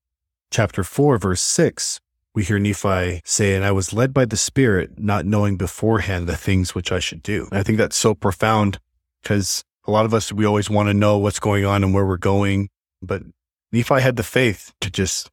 chapter 0.51 0.85
four, 0.85 1.19
verse 1.19 1.43
six, 1.43 2.01
we 2.35 2.43
hear 2.43 2.59
Nephi 2.59 3.21
say, 3.25 3.55
and 3.55 3.65
I 3.65 3.71
was 3.71 3.93
led 3.93 4.13
by 4.13 4.25
the 4.25 4.37
Spirit, 4.37 4.99
not 4.99 5.25
knowing 5.25 5.57
beforehand 5.57 6.27
the 6.27 6.37
things 6.37 6.75
which 6.75 6.91
I 6.91 6.99
should 6.99 7.23
do. 7.23 7.47
And 7.51 7.61
I 7.61 7.63
think 7.63 7.79
that's 7.79 7.97
so 7.97 8.15
profound 8.15 8.79
because 9.23 9.65
a 9.87 9.91
lot 9.91 10.05
of 10.05 10.13
us, 10.13 10.33
we 10.33 10.45
always 10.45 10.69
want 10.69 10.89
to 10.89 10.95
know 10.95 11.19
what's 11.19 11.39
going 11.39 11.65
on 11.65 11.85
and 11.85 11.95
where 11.95 12.05
we're 12.05 12.17
going. 12.17 12.71
But 13.01 13.23
Nephi 13.73 14.01
had 14.01 14.17
the 14.17 14.23
faith 14.23 14.73
to 14.81 14.91
just 14.91 15.31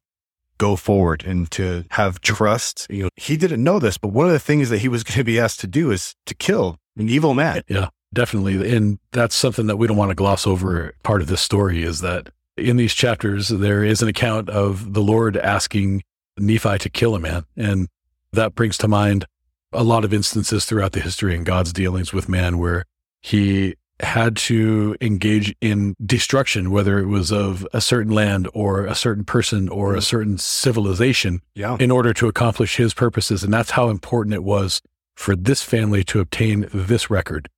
go 0.58 0.76
forward 0.76 1.24
and 1.24 1.50
to 1.50 1.84
have 1.90 2.20
trust. 2.20 2.86
You 2.88 3.04
know, 3.04 3.08
he 3.16 3.36
didn't 3.36 3.64
know 3.64 3.78
this, 3.78 3.98
but 3.98 4.08
one 4.08 4.26
of 4.26 4.32
the 4.32 4.38
things 4.38 4.70
that 4.70 4.78
he 4.78 4.88
was 4.88 5.02
going 5.04 5.18
to 5.18 5.24
be 5.24 5.40
asked 5.40 5.60
to 5.60 5.66
do 5.66 5.90
is 5.90 6.14
to 6.26 6.34
kill 6.34 6.78
an 6.96 7.08
evil 7.08 7.34
man. 7.34 7.62
Yeah. 7.68 7.88
Definitely. 8.14 8.76
And 8.76 8.98
that's 9.12 9.34
something 9.34 9.66
that 9.68 9.78
we 9.78 9.86
don't 9.86 9.96
want 9.96 10.10
to 10.10 10.14
gloss 10.14 10.46
over. 10.46 10.94
Part 11.02 11.22
of 11.22 11.28
this 11.28 11.40
story 11.40 11.82
is 11.82 12.02
that 12.02 12.28
in 12.58 12.76
these 12.76 12.92
chapters, 12.92 13.48
there 13.48 13.82
is 13.82 14.02
an 14.02 14.08
account 14.08 14.50
of 14.50 14.92
the 14.92 15.00
Lord 15.00 15.38
asking 15.38 16.02
Nephi 16.42 16.78
to 16.78 16.90
kill 16.90 17.14
a 17.14 17.20
man. 17.20 17.44
And 17.56 17.88
that 18.32 18.54
brings 18.54 18.76
to 18.78 18.88
mind 18.88 19.26
a 19.72 19.82
lot 19.82 20.04
of 20.04 20.12
instances 20.12 20.64
throughout 20.64 20.92
the 20.92 21.00
history 21.00 21.34
in 21.34 21.44
God's 21.44 21.72
dealings 21.72 22.12
with 22.12 22.28
man 22.28 22.58
where 22.58 22.84
he 23.20 23.74
had 24.00 24.36
to 24.36 24.96
engage 25.00 25.54
in 25.60 25.94
destruction, 26.04 26.70
whether 26.70 26.98
it 26.98 27.06
was 27.06 27.30
of 27.30 27.66
a 27.72 27.80
certain 27.80 28.12
land 28.12 28.48
or 28.52 28.84
a 28.84 28.94
certain 28.94 29.24
person 29.24 29.68
or 29.68 29.94
a 29.94 29.98
mm. 29.98 30.02
certain 30.02 30.38
civilization, 30.38 31.40
yeah. 31.54 31.76
in 31.78 31.90
order 31.90 32.12
to 32.12 32.26
accomplish 32.26 32.76
his 32.76 32.94
purposes. 32.94 33.44
And 33.44 33.54
that's 33.54 33.70
how 33.70 33.88
important 33.88 34.34
it 34.34 34.42
was 34.42 34.82
for 35.14 35.36
this 35.36 35.62
family 35.62 36.02
to 36.04 36.20
obtain 36.20 36.68
this 36.74 37.10
record. 37.10 37.48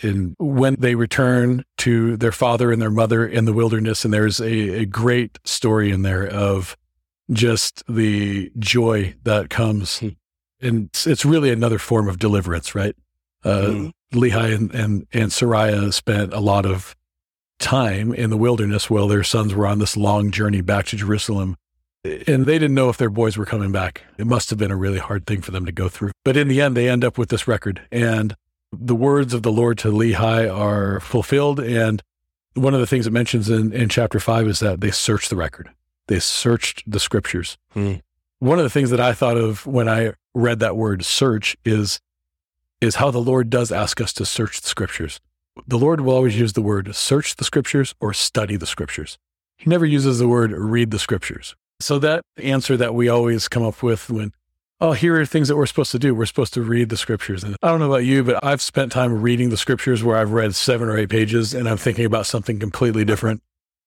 And 0.00 0.34
when 0.38 0.76
they 0.80 0.94
return 0.94 1.64
to 1.78 2.16
their 2.16 2.32
father 2.32 2.72
and 2.72 2.82
their 2.82 2.90
mother 2.90 3.26
in 3.26 3.44
the 3.44 3.52
wilderness, 3.52 4.04
and 4.04 4.12
there's 4.12 4.40
a, 4.40 4.80
a 4.80 4.84
great 4.86 5.38
story 5.44 5.92
in 5.92 6.02
there 6.02 6.26
of 6.26 6.76
just 7.32 7.82
the 7.88 8.50
joy 8.58 9.14
that 9.24 9.50
comes. 9.50 9.98
Hmm. 9.98 10.08
And 10.60 10.86
it's, 10.86 11.06
it's 11.06 11.24
really 11.24 11.50
another 11.50 11.78
form 11.78 12.08
of 12.08 12.18
deliverance, 12.18 12.74
right? 12.74 12.94
Uh, 13.44 13.60
mm. 13.62 13.92
Lehi 14.12 14.54
and, 14.54 14.72
and, 14.72 15.06
and 15.12 15.30
Sariah 15.30 15.92
spent 15.92 16.32
a 16.32 16.38
lot 16.38 16.64
of 16.64 16.94
time 17.58 18.14
in 18.14 18.30
the 18.30 18.36
wilderness 18.36 18.88
while 18.88 19.08
their 19.08 19.24
sons 19.24 19.54
were 19.54 19.66
on 19.66 19.80
this 19.80 19.96
long 19.96 20.30
journey 20.30 20.60
back 20.60 20.86
to 20.86 20.96
Jerusalem. 20.96 21.56
And 22.04 22.46
they 22.46 22.58
didn't 22.58 22.74
know 22.74 22.88
if 22.88 22.96
their 22.96 23.10
boys 23.10 23.36
were 23.36 23.44
coming 23.44 23.72
back. 23.72 24.02
It 24.18 24.26
must 24.26 24.50
have 24.50 24.58
been 24.58 24.70
a 24.70 24.76
really 24.76 24.98
hard 24.98 25.26
thing 25.26 25.40
for 25.40 25.50
them 25.50 25.66
to 25.66 25.72
go 25.72 25.88
through. 25.88 26.12
But 26.24 26.36
in 26.36 26.48
the 26.48 26.60
end, 26.60 26.76
they 26.76 26.88
end 26.88 27.04
up 27.04 27.18
with 27.18 27.28
this 27.28 27.48
record. 27.48 27.80
And 27.90 28.36
the 28.72 28.94
words 28.94 29.34
of 29.34 29.42
the 29.42 29.52
Lord 29.52 29.78
to 29.78 29.88
Lehi 29.88 30.52
are 30.52 31.00
fulfilled. 31.00 31.60
And 31.60 32.02
one 32.54 32.74
of 32.74 32.80
the 32.80 32.86
things 32.86 33.06
it 33.06 33.12
mentions 33.12 33.48
in, 33.48 33.72
in 33.72 33.88
chapter 33.88 34.20
five 34.20 34.46
is 34.46 34.60
that 34.60 34.80
they 34.80 34.90
searched 34.90 35.30
the 35.30 35.36
record. 35.36 35.70
They 36.08 36.18
searched 36.18 36.90
the 36.90 37.00
scriptures. 37.00 37.58
Hmm. 37.72 37.94
One 38.38 38.58
of 38.58 38.64
the 38.64 38.70
things 38.70 38.90
that 38.90 39.00
I 39.00 39.12
thought 39.12 39.36
of 39.36 39.66
when 39.66 39.88
I 39.88 40.14
read 40.34 40.58
that 40.60 40.76
word 40.76 41.04
search 41.04 41.56
is 41.64 42.00
is 42.80 42.96
how 42.96 43.12
the 43.12 43.20
Lord 43.20 43.48
does 43.48 43.70
ask 43.70 44.00
us 44.00 44.12
to 44.14 44.26
search 44.26 44.60
the 44.60 44.68
scriptures. 44.68 45.20
The 45.68 45.78
Lord 45.78 46.00
will 46.00 46.14
always 46.14 46.38
use 46.38 46.54
the 46.54 46.62
word 46.62 46.94
search 46.94 47.36
the 47.36 47.44
scriptures 47.44 47.94
or 48.00 48.12
study 48.12 48.56
the 48.56 48.66
scriptures. 48.66 49.18
He 49.56 49.70
never 49.70 49.86
uses 49.86 50.18
the 50.18 50.26
word 50.26 50.50
read 50.50 50.90
the 50.90 50.98
scriptures. 50.98 51.54
So 51.78 51.98
that 52.00 52.22
answer 52.36 52.76
that 52.76 52.94
we 52.94 53.08
always 53.08 53.48
come 53.48 53.62
up 53.62 53.82
with 53.82 54.10
when, 54.10 54.32
oh, 54.80 54.92
here 54.92 55.20
are 55.20 55.26
things 55.26 55.48
that 55.48 55.56
we're 55.56 55.66
supposed 55.66 55.92
to 55.92 55.98
do. 55.98 56.14
We're 56.14 56.26
supposed 56.26 56.54
to 56.54 56.62
read 56.62 56.88
the 56.88 56.96
scriptures. 56.96 57.44
And 57.44 57.56
I 57.62 57.68
don't 57.68 57.78
know 57.78 57.86
about 57.86 58.04
you, 58.04 58.24
but 58.24 58.42
I've 58.42 58.62
spent 58.62 58.90
time 58.90 59.22
reading 59.22 59.50
the 59.50 59.56
scriptures 59.56 60.02
where 60.02 60.16
I've 60.16 60.32
read 60.32 60.54
seven 60.54 60.88
or 60.88 60.98
eight 60.98 61.10
pages 61.10 61.54
and 61.54 61.68
I'm 61.68 61.76
thinking 61.76 62.04
about 62.04 62.26
something 62.26 62.58
completely 62.58 63.04
different. 63.04 63.42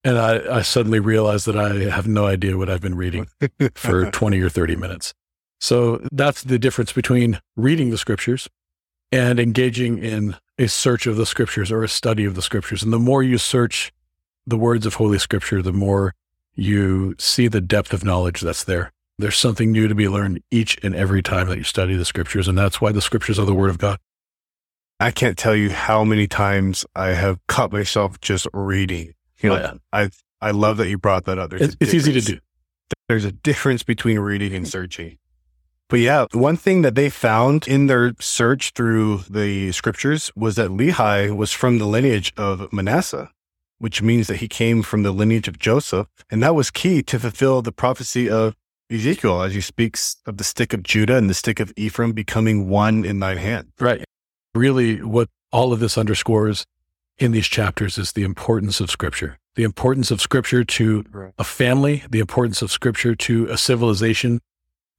And 0.05 0.19
I, 0.19 0.57
I 0.57 0.61
suddenly 0.61 0.99
realize 0.99 1.45
that 1.45 1.57
I 1.57 1.89
have 1.89 2.07
no 2.07 2.27
idea 2.27 2.57
what 2.57 2.69
I've 2.69 2.79
been 2.79 2.95
reading 2.95 3.27
for 3.73 4.09
20 4.11 4.39
or 4.39 4.49
30 4.49 4.75
minutes. 4.75 5.15
So 5.59 5.99
that's 6.11 6.43
the 6.43 6.59
difference 6.59 6.93
between 6.93 7.41
reading 7.55 7.89
the 7.89 7.97
scriptures 7.97 8.47
and 9.11 9.39
engaging 9.39 9.97
in 9.97 10.35
a 10.59 10.67
search 10.67 11.07
of 11.07 11.17
the 11.17 11.25
scriptures 11.25 11.71
or 11.71 11.83
a 11.83 11.89
study 11.89 12.23
of 12.23 12.35
the 12.35 12.43
scriptures. 12.43 12.83
And 12.83 12.93
the 12.93 12.99
more 12.99 13.23
you 13.23 13.39
search 13.39 13.91
the 14.45 14.57
words 14.57 14.85
of 14.85 14.93
Holy 14.93 15.17
Scripture, 15.17 15.63
the 15.63 15.73
more 15.73 16.13
you 16.53 17.15
see 17.17 17.47
the 17.47 17.59
depth 17.59 17.91
of 17.91 18.03
knowledge 18.03 18.41
that's 18.41 18.63
there. 18.63 18.91
There's 19.17 19.37
something 19.37 19.71
new 19.71 19.87
to 19.87 19.95
be 19.95 20.07
learned 20.07 20.43
each 20.51 20.77
and 20.83 20.93
every 20.93 21.23
time 21.23 21.49
that 21.49 21.57
you 21.57 21.63
study 21.63 21.95
the 21.95 22.05
scriptures. 22.05 22.47
And 22.47 22.55
that's 22.55 22.79
why 22.79 22.91
the 22.91 23.01
scriptures 23.01 23.39
are 23.39 23.45
the 23.45 23.55
word 23.55 23.71
of 23.71 23.79
God. 23.79 23.97
I 24.99 25.09
can't 25.09 25.35
tell 25.35 25.55
you 25.55 25.71
how 25.71 26.03
many 26.03 26.27
times 26.27 26.85
I 26.95 27.09
have 27.09 27.39
caught 27.47 27.71
myself 27.71 28.21
just 28.21 28.45
reading. 28.53 29.14
You 29.41 29.49
know, 29.49 29.55
oh, 29.55 29.59
yeah. 29.59 29.73
I 29.91 30.09
I 30.41 30.51
love 30.51 30.77
that 30.77 30.89
you 30.89 30.97
brought 30.97 31.25
that 31.25 31.37
up. 31.37 31.49
There's 31.49 31.61
it's, 31.61 31.77
it's 31.79 31.93
easy 31.93 32.13
to 32.13 32.21
do. 32.21 32.39
There's 33.07 33.25
a 33.25 33.31
difference 33.31 33.83
between 33.83 34.19
reading 34.19 34.53
and 34.53 34.67
searching. 34.67 35.17
But 35.87 35.99
yeah, 35.99 36.25
one 36.31 36.57
thing 36.57 36.81
that 36.81 36.95
they 36.95 37.09
found 37.09 37.67
in 37.67 37.85
their 37.85 38.13
search 38.19 38.71
through 38.71 39.19
the 39.29 39.71
scriptures 39.71 40.31
was 40.35 40.55
that 40.55 40.71
Lehi 40.71 41.35
was 41.35 41.51
from 41.51 41.77
the 41.77 41.85
lineage 41.85 42.33
of 42.37 42.71
Manasseh, 42.73 43.29
which 43.77 44.01
means 44.01 44.25
that 44.27 44.37
he 44.37 44.47
came 44.47 44.81
from 44.81 45.03
the 45.03 45.11
lineage 45.11 45.47
of 45.47 45.59
Joseph. 45.59 46.07
And 46.31 46.41
that 46.41 46.55
was 46.55 46.71
key 46.71 47.03
to 47.03 47.19
fulfill 47.19 47.61
the 47.61 47.71
prophecy 47.71 48.27
of 48.27 48.55
Ezekiel 48.89 49.43
as 49.43 49.53
he 49.53 49.61
speaks 49.61 50.17
of 50.25 50.37
the 50.37 50.43
stick 50.43 50.73
of 50.73 50.81
Judah 50.81 51.17
and 51.17 51.29
the 51.29 51.35
stick 51.35 51.59
of 51.59 51.71
Ephraim 51.75 52.13
becoming 52.13 52.67
one 52.67 53.05
in 53.05 53.19
thine 53.19 53.37
hand. 53.37 53.71
Right. 53.79 54.03
Really, 54.55 55.03
what 55.03 55.29
all 55.51 55.71
of 55.71 55.79
this 55.79 55.97
underscores 55.97 56.65
in 57.17 57.31
these 57.31 57.47
chapters 57.47 57.97
is 57.97 58.11
the 58.11 58.23
importance 58.23 58.79
of 58.79 58.91
scripture, 58.91 59.37
the 59.55 59.63
importance 59.63 60.11
of 60.11 60.21
scripture 60.21 60.63
to 60.63 61.33
a 61.37 61.43
family, 61.43 62.03
the 62.09 62.19
importance 62.19 62.61
of 62.61 62.71
scripture 62.71 63.15
to 63.15 63.47
a 63.47 63.57
civilization, 63.57 64.41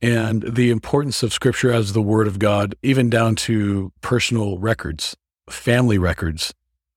and 0.00 0.42
the 0.42 0.70
importance 0.70 1.22
of 1.22 1.33
scripture 1.33 1.72
as 1.72 1.92
the 1.92 2.02
word 2.02 2.26
of 2.26 2.38
God, 2.38 2.74
even 2.83 3.11
down 3.11 3.35
to 3.37 3.92
personal 4.00 4.59
records, 4.59 5.16
family 5.48 5.98
records, 5.98 6.52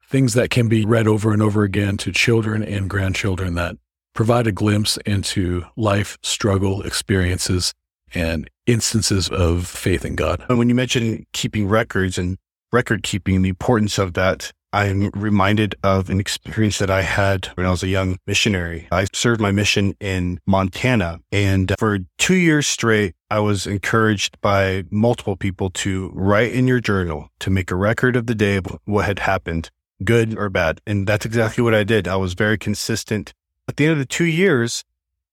things 0.08 0.34
that 0.34 0.50
can 0.50 0.68
be 0.68 0.86
read 0.86 1.08
over 1.08 1.32
and 1.32 1.42
over 1.42 1.64
again 1.64 1.98
to 1.98 2.12
children 2.12 2.64
and 2.64 2.90
grandchildren 2.90 3.56
that 3.56 3.76
provide 4.14 4.48
a 4.48 4.52
glimpse 4.52 4.98
into 5.06 5.64
life, 5.78 6.18
struggle, 6.24 6.82
experiences, 6.82 7.74
and 8.14 8.50
instances 8.66 9.30
of 9.30 9.68
faith 9.68 10.04
in 10.04 10.16
God. 10.16 10.44
And 10.50 10.58
when 10.58 10.68
you 10.68 10.76
mention 10.76 11.26
keeping 11.32 11.68
records 11.68 12.18
and 12.18 12.38
record 12.72 13.04
keeping, 13.04 13.42
the 13.44 13.50
importance 13.50 13.98
of 13.98 14.14
that, 14.14 14.52
I'm 14.72 15.10
reminded 15.16 15.76
of 15.84 16.10
an 16.10 16.20
experience 16.20 16.78
that 16.78 16.92
I 16.92 17.02
had 17.02 17.48
when 17.56 17.66
I 17.66 17.72
was 17.72 17.82
a 17.82 17.88
young 17.88 18.18
missionary. 18.28 18.88
I 18.92 19.08
served 19.14 19.42
my 19.42 19.52
mission 19.52 19.96
in 20.00 20.40
Montana 20.46 21.20
and 21.32 21.74
for 21.80 22.00
two 22.18 22.36
years 22.36 22.68
straight, 22.68 23.16
I 23.32 23.40
was 23.40 23.66
encouraged 23.66 24.40
by 24.42 24.84
multiple 24.92 25.36
people 25.36 25.72
to 25.72 26.12
write 26.14 26.54
in 26.54 26.68
your 26.68 26.80
journal 26.80 27.30
to 27.40 27.50
make 27.50 27.72
a 27.72 27.76
record 27.76 28.16
of 28.16 28.28
the 28.28 28.36
day 28.36 28.58
of 28.58 28.68
what 28.86 29.06
had 29.06 29.20
happened, 29.20 29.72
good 30.04 30.38
or 30.38 30.50
bad. 30.50 30.82
And 30.86 31.08
that's 31.08 31.26
exactly 31.26 31.64
what 31.64 31.74
I 31.74 31.84
did. 31.84 32.08
I 32.08 32.18
was 32.18 32.34
very 32.34 32.58
consistent. 32.58 33.34
At 33.68 33.78
the 33.78 33.86
end 33.86 33.94
of 33.94 34.00
the 34.00 34.06
two 34.06 34.26
years, 34.26 34.84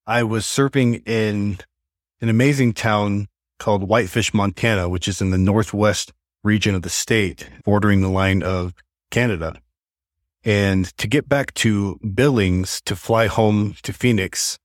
I 0.07 0.23
was 0.23 0.45
surfing 0.45 1.07
in 1.07 1.59
an 2.23 2.31
amazing 2.31 2.73
town 2.73 3.29
called 3.59 3.89
Whitefish, 3.89 4.33
Montana, 4.33 4.89
which 4.89 5.09
is 5.09 5.21
in 5.21 5.31
the 5.31 5.39
northwest 5.39 6.13
region 6.43 6.75
of 6.75 6.83
the 6.83 6.89
state, 6.89 7.49
bordering 7.65 8.01
the 8.01 8.09
line 8.09 8.43
of 8.43 8.73
Canada. 9.11 9.61
And 10.45 10.87
to 10.99 11.09
get 11.09 11.29
back 11.29 11.53
to 11.55 11.99
Billings 12.15 12.81
to 12.83 12.95
fly 12.95 13.27
home 13.27 13.75
to 13.83 13.93
Phoenix, 13.93 14.59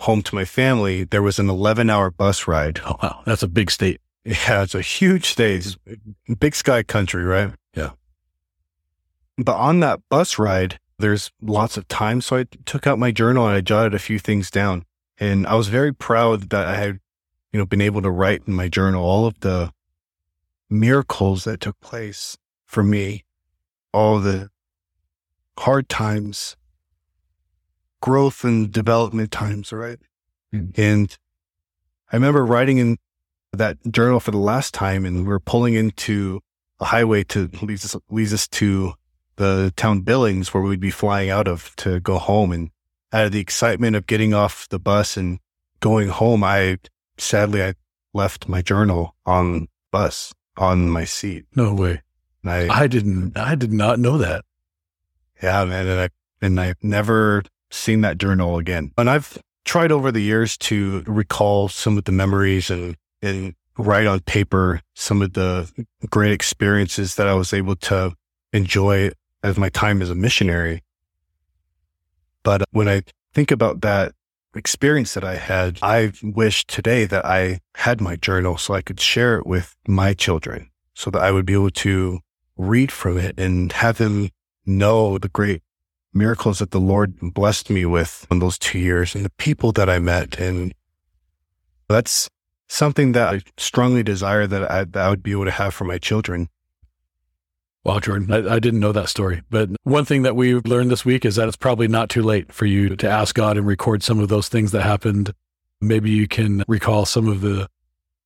home 0.00 0.22
to 0.22 0.34
my 0.34 0.44
family, 0.44 1.04
there 1.04 1.22
was 1.22 1.38
an 1.38 1.48
11 1.48 1.88
hour 1.88 2.10
bus 2.10 2.46
ride. 2.46 2.80
Oh, 2.84 2.96
wow. 3.02 3.22
That's 3.24 3.42
a 3.42 3.48
big 3.48 3.70
state. 3.70 4.00
Yeah, 4.24 4.62
it's 4.62 4.74
a 4.74 4.82
huge 4.82 5.26
state. 5.26 5.66
It's 5.66 5.76
big 6.38 6.54
sky 6.54 6.82
country, 6.82 7.24
right? 7.24 7.52
Yeah. 7.74 7.90
But 9.38 9.56
on 9.56 9.80
that 9.80 10.00
bus 10.10 10.38
ride, 10.38 10.78
there's 10.98 11.32
lots 11.40 11.76
of 11.76 11.88
time. 11.88 12.20
So 12.20 12.36
I 12.36 12.46
took 12.64 12.86
out 12.86 12.98
my 12.98 13.10
journal 13.10 13.46
and 13.46 13.56
I 13.56 13.60
jotted 13.60 13.94
a 13.94 13.98
few 13.98 14.18
things 14.18 14.50
down. 14.50 14.84
And 15.18 15.46
I 15.46 15.54
was 15.54 15.68
very 15.68 15.94
proud 15.94 16.50
that 16.50 16.66
I 16.66 16.76
had, 16.76 17.00
you 17.52 17.58
know, 17.58 17.66
been 17.66 17.80
able 17.80 18.02
to 18.02 18.10
write 18.10 18.42
in 18.46 18.54
my 18.54 18.68
journal 18.68 19.04
all 19.04 19.26
of 19.26 19.40
the 19.40 19.72
miracles 20.68 21.44
that 21.44 21.60
took 21.60 21.78
place 21.80 22.36
for 22.66 22.82
me 22.82 23.24
all 23.92 24.20
the 24.20 24.50
hard 25.58 25.88
times, 25.88 26.56
growth 28.00 28.44
and 28.44 28.72
development 28.72 29.30
times, 29.30 29.72
right? 29.72 29.98
Mm. 30.52 30.76
And 30.78 31.18
I 32.10 32.16
remember 32.16 32.44
writing 32.44 32.78
in 32.78 32.98
that 33.52 33.78
journal 33.90 34.20
for 34.20 34.30
the 34.30 34.38
last 34.38 34.74
time 34.74 35.04
and 35.04 35.26
we 35.26 35.32
are 35.32 35.38
pulling 35.38 35.74
into 35.74 36.40
a 36.80 36.86
highway 36.86 37.22
to 37.24 37.48
leads 37.60 37.84
us, 37.84 38.00
leads 38.10 38.32
us 38.32 38.48
to 38.48 38.94
the 39.36 39.72
town 39.76 40.00
Billings 40.00 40.52
where 40.52 40.62
we'd 40.62 40.80
be 40.80 40.90
flying 40.90 41.30
out 41.30 41.48
of 41.48 41.74
to 41.76 42.00
go 42.00 42.18
home. 42.18 42.52
And 42.52 42.70
out 43.12 43.26
of 43.26 43.32
the 43.32 43.40
excitement 43.40 43.96
of 43.96 44.06
getting 44.06 44.34
off 44.34 44.68
the 44.68 44.78
bus 44.78 45.16
and 45.16 45.38
going 45.80 46.08
home, 46.08 46.42
I 46.42 46.78
sadly, 47.18 47.62
I 47.62 47.74
left 48.14 48.48
my 48.48 48.62
journal 48.62 49.14
on 49.24 49.68
bus 49.90 50.32
on 50.56 50.88
my 50.88 51.04
seat. 51.04 51.44
No 51.54 51.74
way. 51.74 52.02
I, 52.44 52.68
I 52.68 52.86
didn't, 52.86 53.36
I 53.36 53.54
did 53.54 53.72
not 53.72 53.98
know 53.98 54.18
that. 54.18 54.44
Yeah, 55.42 55.64
man. 55.64 55.86
And 55.86 56.00
I, 56.00 56.08
and 56.40 56.60
I've 56.60 56.82
never 56.82 57.42
seen 57.70 58.00
that 58.02 58.18
journal 58.18 58.58
again. 58.58 58.92
And 58.98 59.08
I've 59.08 59.38
tried 59.64 59.92
over 59.92 60.10
the 60.10 60.20
years 60.20 60.56
to 60.58 61.02
recall 61.06 61.68
some 61.68 61.96
of 61.98 62.04
the 62.04 62.12
memories 62.12 62.70
and, 62.70 62.96
and 63.22 63.54
write 63.78 64.06
on 64.06 64.20
paper 64.20 64.80
some 64.94 65.22
of 65.22 65.32
the 65.32 65.70
great 66.10 66.32
experiences 66.32 67.14
that 67.16 67.26
I 67.26 67.34
was 67.34 67.52
able 67.52 67.76
to 67.76 68.14
enjoy 68.52 69.10
as 69.42 69.56
my 69.56 69.68
time 69.68 70.02
as 70.02 70.10
a 70.10 70.14
missionary. 70.14 70.82
But 72.42 72.62
when 72.70 72.88
I 72.88 73.02
think 73.32 73.50
about 73.50 73.80
that 73.82 74.12
experience 74.54 75.14
that 75.14 75.24
I 75.24 75.36
had, 75.36 75.78
I 75.82 76.12
wish 76.22 76.66
today 76.66 77.04
that 77.06 77.24
I 77.24 77.60
had 77.76 78.00
my 78.00 78.16
journal 78.16 78.58
so 78.58 78.74
I 78.74 78.82
could 78.82 79.00
share 79.00 79.38
it 79.38 79.46
with 79.46 79.74
my 79.86 80.12
children 80.12 80.70
so 80.94 81.10
that 81.10 81.22
I 81.22 81.30
would 81.30 81.46
be 81.46 81.54
able 81.54 81.70
to 81.70 82.20
read 82.56 82.92
from 82.92 83.18
it 83.18 83.38
and 83.38 83.72
have 83.72 83.98
him 83.98 84.30
know 84.64 85.18
the 85.18 85.28
great 85.28 85.62
miracles 86.14 86.58
that 86.58 86.70
the 86.70 86.80
Lord 86.80 87.18
blessed 87.34 87.70
me 87.70 87.84
with 87.84 88.26
in 88.30 88.38
those 88.38 88.58
two 88.58 88.78
years 88.78 89.14
and 89.14 89.24
the 89.24 89.30
people 89.30 89.72
that 89.72 89.88
I 89.88 89.98
met. 89.98 90.38
And 90.38 90.74
that's 91.88 92.28
something 92.68 93.12
that 93.12 93.34
I 93.34 93.40
strongly 93.56 94.02
desire 94.02 94.46
that 94.46 94.70
I, 94.70 94.84
that 94.84 94.96
I 94.96 95.10
would 95.10 95.22
be 95.22 95.32
able 95.32 95.46
to 95.46 95.50
have 95.50 95.74
for 95.74 95.84
my 95.84 95.98
children. 95.98 96.48
Wow, 97.84 97.98
Jordan, 97.98 98.32
I, 98.32 98.54
I, 98.54 98.58
didn't 98.60 98.78
know 98.78 98.92
that 98.92 99.08
story. 99.08 99.42
But 99.50 99.70
one 99.82 100.04
thing 100.04 100.22
that 100.22 100.36
we've 100.36 100.64
learned 100.64 100.90
this 100.90 101.04
week 101.04 101.24
is 101.24 101.34
that 101.34 101.48
it's 101.48 101.56
probably 101.56 101.88
not 101.88 102.10
too 102.10 102.22
late 102.22 102.52
for 102.52 102.64
you 102.64 102.94
to 102.94 103.10
ask 103.10 103.34
God 103.34 103.56
and 103.56 103.66
record 103.66 104.04
some 104.04 104.20
of 104.20 104.28
those 104.28 104.48
things 104.48 104.70
that 104.70 104.82
happened. 104.82 105.34
Maybe 105.80 106.10
you 106.10 106.28
can 106.28 106.62
recall 106.68 107.06
some 107.06 107.28
of 107.28 107.40
the 107.40 107.68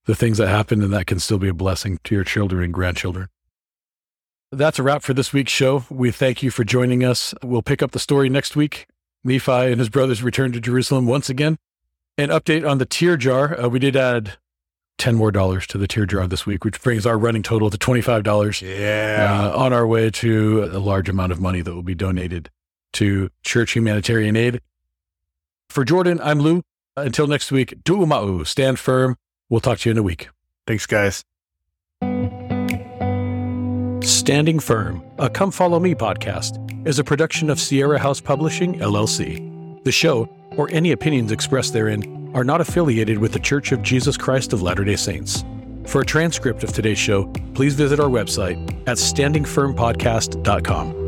the 0.04 0.14
things 0.14 0.38
that 0.38 0.46
happened, 0.46 0.84
and 0.84 0.92
that 0.92 1.08
can 1.08 1.18
still 1.18 1.38
be 1.38 1.48
a 1.48 1.54
blessing 1.54 1.98
to 2.04 2.14
your 2.14 2.22
children 2.22 2.62
and 2.62 2.72
grandchildren. 2.72 3.26
That's 4.56 4.78
a 4.78 4.82
wrap 4.82 5.02
for 5.02 5.12
this 5.12 5.34
week's 5.34 5.52
show. 5.52 5.84
We 5.90 6.10
thank 6.10 6.42
you 6.42 6.50
for 6.50 6.64
joining 6.64 7.04
us. 7.04 7.34
We'll 7.42 7.60
pick 7.60 7.82
up 7.82 7.90
the 7.90 7.98
story 7.98 8.30
next 8.30 8.56
week. 8.56 8.86
Nephi 9.22 9.52
and 9.52 9.78
his 9.78 9.90
brothers 9.90 10.22
return 10.22 10.52
to 10.52 10.60
Jerusalem 10.62 11.06
once 11.06 11.28
again. 11.28 11.58
An 12.16 12.30
update 12.30 12.66
on 12.66 12.78
the 12.78 12.86
tear 12.86 13.18
jar. 13.18 13.60
Uh, 13.60 13.68
we 13.68 13.78
did 13.78 13.96
add 13.96 14.38
10 14.96 15.14
more 15.14 15.30
dollars 15.30 15.66
to 15.66 15.76
the 15.76 15.86
tear 15.86 16.06
jar 16.06 16.26
this 16.26 16.46
week, 16.46 16.64
which 16.64 16.80
brings 16.80 17.04
our 17.04 17.18
running 17.18 17.42
total 17.42 17.68
to 17.68 17.76
$25. 17.76 18.62
Yeah. 18.62 19.50
Uh, 19.52 19.58
on 19.58 19.74
our 19.74 19.86
way 19.86 20.10
to 20.10 20.64
a 20.72 20.78
large 20.78 21.10
amount 21.10 21.32
of 21.32 21.40
money 21.40 21.60
that 21.60 21.74
will 21.74 21.82
be 21.82 21.94
donated 21.94 22.48
to 22.94 23.28
church 23.42 23.72
humanitarian 23.72 24.36
aid. 24.36 24.62
For 25.68 25.84
Jordan, 25.84 26.18
I'm 26.22 26.38
Lou. 26.40 26.62
Until 26.96 27.26
next 27.26 27.52
week, 27.52 27.84
du'uma'u, 27.84 28.46
stand 28.46 28.78
firm. 28.78 29.16
We'll 29.50 29.60
talk 29.60 29.80
to 29.80 29.90
you 29.90 29.92
in 29.92 29.98
a 29.98 30.02
week. 30.02 30.30
Thanks, 30.66 30.86
guys. 30.86 31.22
Standing 34.06 34.60
Firm, 34.60 35.02
a 35.18 35.28
Come 35.28 35.50
Follow 35.50 35.80
Me 35.80 35.92
podcast, 35.92 36.86
is 36.86 37.00
a 37.00 37.04
production 37.04 37.50
of 37.50 37.58
Sierra 37.58 37.98
House 37.98 38.20
Publishing, 38.20 38.78
LLC. 38.78 39.82
The 39.82 39.90
show, 39.90 40.28
or 40.56 40.70
any 40.70 40.92
opinions 40.92 41.32
expressed 41.32 41.72
therein, 41.72 42.30
are 42.32 42.44
not 42.44 42.60
affiliated 42.60 43.18
with 43.18 43.32
The 43.32 43.40
Church 43.40 43.72
of 43.72 43.82
Jesus 43.82 44.16
Christ 44.16 44.52
of 44.52 44.62
Latter 44.62 44.84
day 44.84 44.94
Saints. 44.94 45.44
For 45.86 46.02
a 46.02 46.06
transcript 46.06 46.62
of 46.62 46.72
today's 46.72 47.00
show, 47.00 47.26
please 47.54 47.74
visit 47.74 47.98
our 47.98 48.08
website 48.08 48.64
at 48.86 48.96
standingfirmpodcast.com. 48.96 51.05